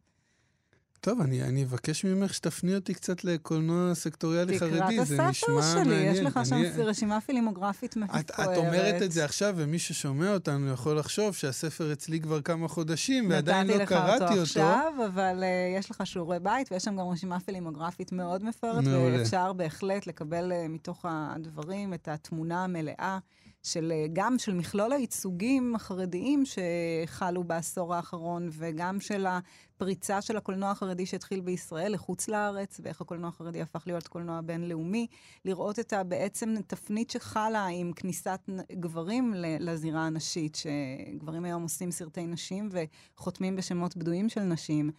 [1.01, 5.29] טוב, אני, אני אבקש ממך שתפני אותי קצת לקולנוע סקטוריאלי תקרא חרדי, את זה הספר
[5.29, 6.13] נשמע שלי, מעניין.
[6.13, 8.31] יש לך שם אני- רשימה פילימוגרפית מפוארת.
[8.31, 12.67] את, את אומרת את זה עכשיו, ומי ששומע אותנו יכול לחשוב שהספר אצלי כבר כמה
[12.67, 14.41] חודשים, ועדיין לא נתתי לך קראתי אותו אותו.
[14.41, 19.17] עכשיו, אבל uh, יש לך שיעורי בית, ויש שם גם רשימה פילימוגרפית מאוד מפוארת, מעולה.
[19.17, 23.17] ואפשר בהחלט לקבל uh, מתוך הדברים את התמונה המלאה
[23.63, 30.71] של, uh, גם של מכלול הייצוגים החרדיים שחלו בעשור האחרון, וגם של הפריצה של הקולנוע
[30.71, 35.07] החרדי שהתחיל בישראל לחוץ לארץ, ואיך הקולנוע החרדי הפך להיות קולנוע בינלאומי.
[35.45, 38.39] לראות את ה, בעצם תפנית שחלה עם כניסת
[38.71, 44.91] גברים לזירה הנשית, שגברים היום עושים סרטי נשים וחותמים בשמות בדויים של נשים.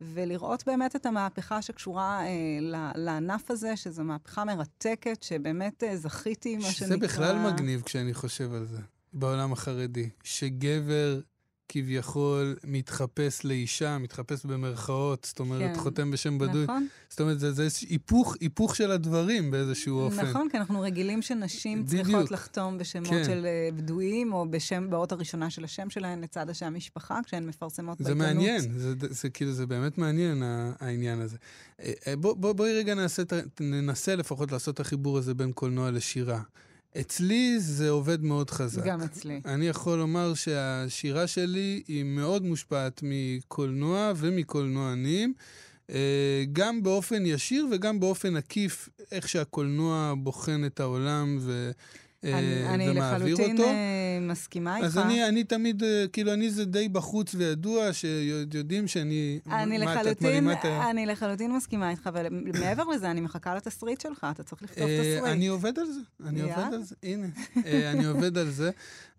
[0.00, 2.58] ולראות באמת את המהפכה שקשורה אה,
[2.94, 6.86] לענף הזה, שזו מהפכה מרתקת, שבאמת אה, זכיתי, מה שנקרא...
[6.86, 8.78] שזה בכלל מגניב כשאני חושב על זה,
[9.12, 10.10] בעולם החרדי.
[10.22, 11.20] שגבר
[11.68, 15.80] כביכול מתחפש לאישה, מתחפש במרכאות, זאת אומרת, כן.
[15.80, 16.64] חותם בשם בדוי.
[16.64, 20.26] נכון, זאת אומרת, זה, זה היפוך, היפוך של הדברים באיזשהו אופן.
[20.26, 22.06] נכון, כי אנחנו רגילים שנשים בדיוק.
[22.06, 23.24] צריכות לחתום בשמות כן.
[23.24, 27.98] של אה, בדואים, או בשם, באות הראשונה של השם שלהן לצד השם משפחה, כשהן מפרסמות
[27.98, 28.26] זה בעיתונות.
[28.26, 30.42] מעניין, זה, זה, זה כאילו, זה באמת מעניין
[30.80, 31.36] העניין הזה.
[31.80, 33.22] אה, אה, בוא, בוא, בואי רגע נעשה,
[33.60, 36.40] ננסה לפחות לעשות את החיבור הזה בין קולנוע לשירה.
[37.00, 38.84] אצלי זה עובד מאוד חזק.
[38.84, 39.40] גם אצלי.
[39.44, 45.34] אני יכול לומר שהשירה שלי היא מאוד מושפעת מקולנוע ומקולנוענים,
[45.90, 51.70] אה, גם באופן ישיר וגם באופן עקיף, איך שהקולנוע בוחן את העולם ו,
[52.24, 53.68] אני, אני ומעביר לחלוטין אותו.
[53.70, 54.86] אה, מסכימה איתך.
[54.86, 59.40] אז אני, אני תמיד, אה, כאילו, אני זה די בחוץ וידוע, שיודעים שאני...
[59.46, 62.26] אני מה, לחלוטין, את אני לחלוטין מסכימה איתך, אבל
[62.60, 65.32] מעבר לזה, אני מחכה לתסריט שלך, אתה צריך לכתוב אה, תסריט.
[65.32, 66.40] אני עובד על זה, אני.
[66.40, 67.26] עובד על זה, הנה.
[67.66, 68.70] אה, אני עובד על זה,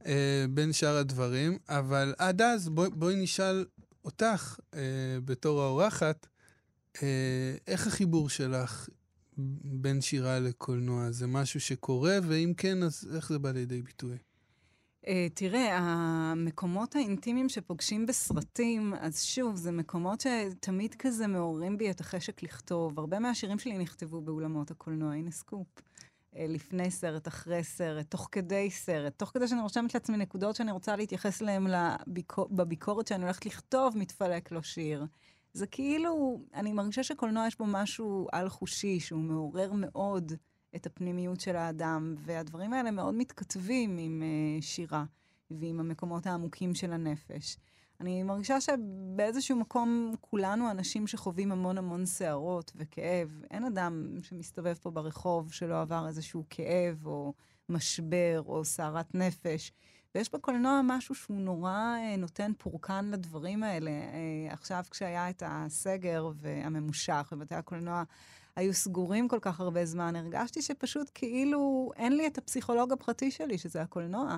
[0.06, 3.66] אה, בין שאר הדברים, אבל עד אז בואי בואי נשאל
[4.06, 4.80] אותך, אה,
[5.26, 6.28] בתור האורחת,
[7.04, 7.08] אה,
[7.68, 8.89] איך החיבור שלך
[9.63, 11.11] בין שירה לקולנוע?
[11.11, 14.17] זה משהו שקורה, ואם כן, אז איך זה בא לידי ביטוי?
[15.05, 21.99] Uh, תראה, המקומות האינטימיים שפוגשים בסרטים, אז שוב, זה מקומות שתמיד כזה מעוררים בי את
[21.99, 22.99] החשק לכתוב.
[22.99, 25.67] הרבה מהשירים שלי נכתבו באולמות הקולנוע, הנה סקופ.
[25.77, 30.71] Uh, לפני סרט, אחרי סרט, תוך כדי סרט, תוך כדי שאני רושמת לעצמי נקודות שאני
[30.71, 35.05] רוצה להתייחס להן לביקור, בביקורת שאני הולכת לכתוב, מתפלק לו שיר.
[35.54, 40.32] זה כאילו, אני מרגישה שקולנוע יש בו משהו על-חושי, שהוא מעורר מאוד
[40.76, 45.06] את הפנימיות של האדם, והדברים האלה מאוד מתכתבים עם uh, שירה
[45.52, 47.58] ועם המקומות העמוקים של הנפש.
[48.02, 53.41] אני מרגישה שבאיזשהו מקום כולנו אנשים שחווים המון המון סערות וכאב.
[53.52, 57.34] אין אדם שמסתובב פה ברחוב שלא עבר איזשהו כאב או
[57.70, 59.72] משבר או סערת נפש.
[60.16, 63.91] ויש בקולנוע משהו שהוא נורא אה, נותן פורקן לדברים האלה.
[63.91, 68.03] אה, עכשיו, כשהיה את הסגר והממושך בבתי הקולנוע,
[68.55, 73.57] היו סגורים כל כך הרבה זמן, הרגשתי שפשוט כאילו אין לי את הפסיכולוג הפרטי שלי,
[73.57, 74.38] שזה הקולנוע.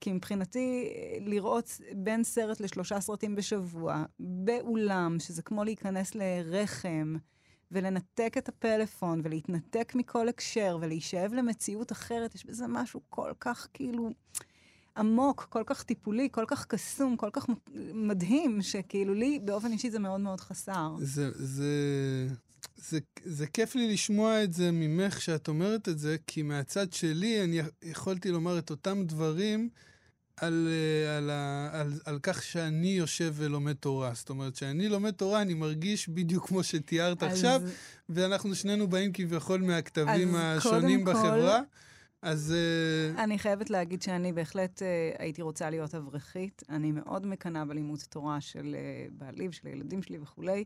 [0.00, 0.90] כי מבחינתי,
[1.20, 7.16] לראות בין סרט לשלושה סרטים בשבוע, באולם, שזה כמו להיכנס לרחם,
[7.70, 14.10] ולנתק את הפלאפון, ולהתנתק מכל הקשר, ולהישאב למציאות אחרת, יש בזה משהו כל כך כאילו
[14.98, 17.46] עמוק, כל כך טיפולי, כל כך קסום, כל כך
[17.94, 20.94] מדהים, שכאילו לי, באופן אישי, זה מאוד מאוד חסר.
[21.00, 22.26] זה, זה,
[22.76, 27.44] זה, זה כיף לי לשמוע את זה ממך שאת אומרת את זה, כי מהצד שלי
[27.44, 29.68] אני יכולתי לומר את אותם דברים
[30.36, 31.30] על, אה, על,
[31.72, 34.10] על, על כך שאני יושב ולומד תורה.
[34.14, 37.62] זאת אומרת, כשאני לומד תורה, אני מרגיש בדיוק כמו שתיארת אז- עכשיו,
[38.08, 41.60] ואנחנו שנינו באים כביכול מהכתבים השונים כל- בחברה.
[42.22, 44.82] אז אה, אני חייבת להגיד שאני בהחלט uh,
[45.22, 46.62] הייתי רוצה להיות אברכית.
[46.68, 50.64] אני מאוד מקנאה בלימוד תורה של uh, בעלי ושל הילדים שלי וכולי.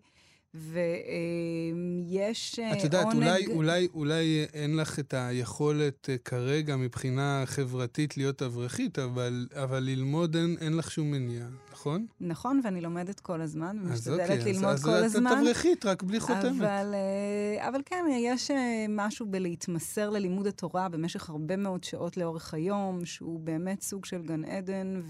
[0.55, 3.17] ויש uh, את יודעת, עונג...
[3.17, 9.83] אולי, אולי, אולי אין לך את היכולת אה, כרגע מבחינה חברתית להיות אברכית, אבל, אבל
[9.83, 12.07] ללמוד אין, אין לך שום מניעה, נכון?
[12.21, 15.33] נכון, ואני לומדת כל הזמן, אז ומשתדלת אוקיי, ללמוד אז, כל אז הזמן.
[15.33, 16.45] את אברכית, רק בלי חותמת.
[16.45, 22.55] אבל, אה, אבל כן, יש אה, משהו בלהתמסר ללימוד התורה במשך הרבה מאוד שעות לאורך
[22.55, 25.01] היום, שהוא באמת סוג של גן עדן,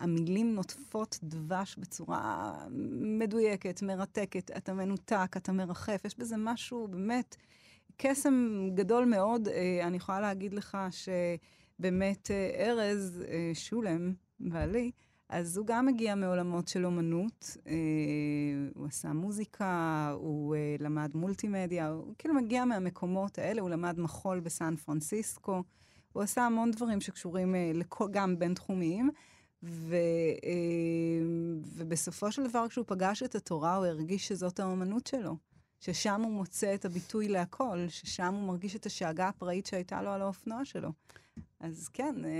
[0.00, 2.54] והמילים נוטפות דבש בצורה
[3.00, 4.50] מדויקת, מרתקת.
[4.56, 7.36] אתה מנותק, אתה מרחף, יש בזה משהו באמת
[7.96, 9.48] קסם גדול מאוד.
[9.48, 14.90] אה, אני יכולה להגיד לך שבאמת אה, ארז, אה, שולם, בעלי,
[15.28, 17.72] אז הוא גם מגיע מעולמות של אומנות, אה,
[18.74, 24.40] הוא עשה מוזיקה, הוא אה, למד מולטימדיה, הוא כאילו מגיע מהמקומות האלה, הוא למד מחול
[24.40, 25.62] בסן פרנסיסקו,
[26.12, 29.10] הוא עשה המון דברים שקשורים אה, לכל, גם בינתחומיים,
[29.62, 29.96] ו,
[30.44, 31.26] אה,
[31.76, 35.36] ובסופו של דבר כשהוא פגש את התורה הוא הרגיש שזאת האומנות שלו.
[35.80, 40.22] ששם הוא מוצא את הביטוי להכל, ששם הוא מרגיש את השאגה הפראית שהייתה לו על
[40.22, 40.92] האופנוע שלו.
[41.60, 42.30] אז כן, אה,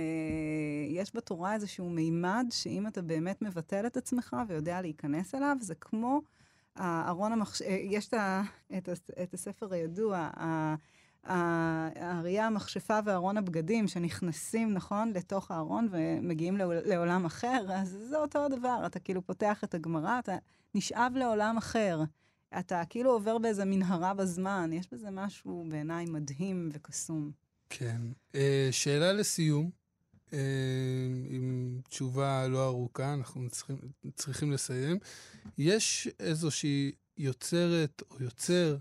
[0.89, 6.21] יש בתורה איזשהו מימד שאם אתה באמת מבטל את עצמך ויודע להיכנס אליו, זה כמו
[6.75, 7.61] הארון המחש...
[7.61, 8.41] אה, יש את, ה...
[8.77, 8.91] את, ה...
[9.23, 10.29] את הספר הידוע,
[11.23, 18.83] האריה, המכשפה וארון הבגדים שנכנסים, נכון, לתוך הארון ומגיעים לעולם אחר, אז זה אותו הדבר,
[18.85, 20.35] אתה כאילו פותח את הגמרא, אתה
[20.75, 22.03] נשאב לעולם אחר.
[22.59, 27.31] אתה כאילו עובר באיזה מנהרה בזמן, יש בזה משהו בעיניי מדהים וקסום.
[27.69, 28.01] כן.
[28.35, 29.69] אה, שאלה לסיום,
[30.33, 30.39] אה,
[31.29, 33.77] עם תשובה לא ארוכה, אנחנו צריכים,
[34.15, 34.97] צריכים לסיים.
[35.57, 38.77] יש איזושהי יוצרת או יוצר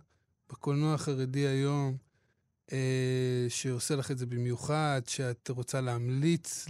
[0.51, 1.97] בקולנוע החרדי היום,
[3.48, 6.66] שעושה לך את זה במיוחד, שאת רוצה להמליץ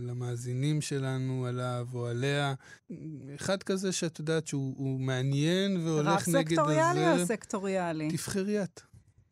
[0.00, 2.54] למאזינים שלנו עליו או עליה.
[3.34, 6.66] אחד כזה שאת יודעת שהוא מעניין והולך נגד הזרם.
[6.66, 8.10] רב סקטוריאלי או סקטוריאלי?
[8.10, 8.80] תבחרי את.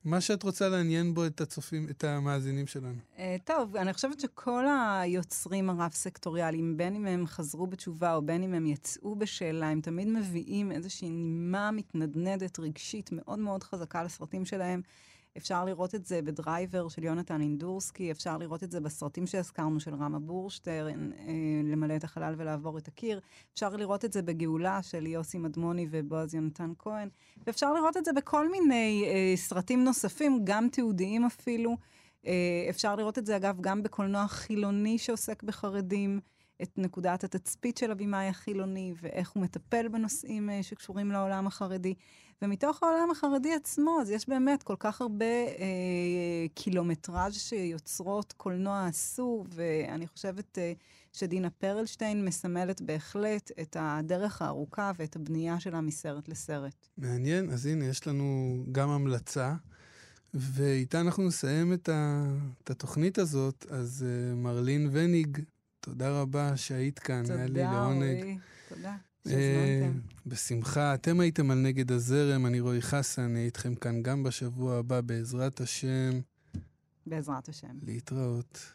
[0.05, 2.99] מה שאת רוצה לעניין בו את הצופים, את המאזינים שלנו.
[3.17, 8.55] Uh, טוב, אני חושבת שכל היוצרים הרב-סקטוריאליים, בין אם הם חזרו בתשובה או בין אם
[8.55, 14.83] הם יצאו בשאלה, הם תמיד מביאים איזושהי נימה מתנדנדת, רגשית, מאוד מאוד חזקה לסרטים שלהם.
[15.39, 19.95] אפשר לראות את זה בדרייבר של יונתן אינדורסקי, אפשר לראות את זה בסרטים שהזכרנו של
[19.95, 21.29] רמה בורשטרן, אה,
[21.65, 23.21] למלא את החלל ולעבור את הקיר,
[23.55, 27.09] אפשר לראות את זה בגאולה של יוסי מדמוני ובועז יונתן כהן,
[27.47, 31.77] ואפשר לראות את זה בכל מיני אה, סרטים נוספים, גם תיעודיים אפילו.
[32.27, 36.21] אה, אפשר לראות את זה, אגב, גם בקולנוע חילוני שעוסק בחרדים.
[36.63, 41.95] את נקודת התצפית של הבמאי החילוני ואיך הוא מטפל בנושאים אה, שקשורים לעולם החרדי.
[42.43, 49.45] ומתוך העולם החרדי עצמו, אז יש באמת כל כך הרבה אה, קילומטראז' שיוצרות קולנוע עשו,
[49.49, 50.73] ואני חושבת אה,
[51.13, 56.89] שדינה פרלשטיין מסמלת בהחלט את הדרך הארוכה ואת הבנייה שלה מסרט לסרט.
[56.99, 59.55] מעניין, אז הנה, יש לנו גם המלצה.
[60.35, 62.27] ואיתה אנחנו נסיים את, ה,
[62.65, 63.67] את התוכנית הזאת.
[63.71, 65.39] אז uh, מרלין וניג,
[65.81, 68.25] תודה רבה שהיית כאן, היה לי לעונג.
[68.69, 69.37] תודה, תודה.
[69.37, 69.91] אה,
[70.27, 70.95] בשמחה.
[70.95, 75.61] אתם הייתם על נגד הזרם, אני רועי חסן, אהיה איתכם כאן גם בשבוע הבא, בעזרת
[75.61, 76.21] השם.
[77.07, 77.79] בעזרת השם.
[77.83, 78.73] להתראות.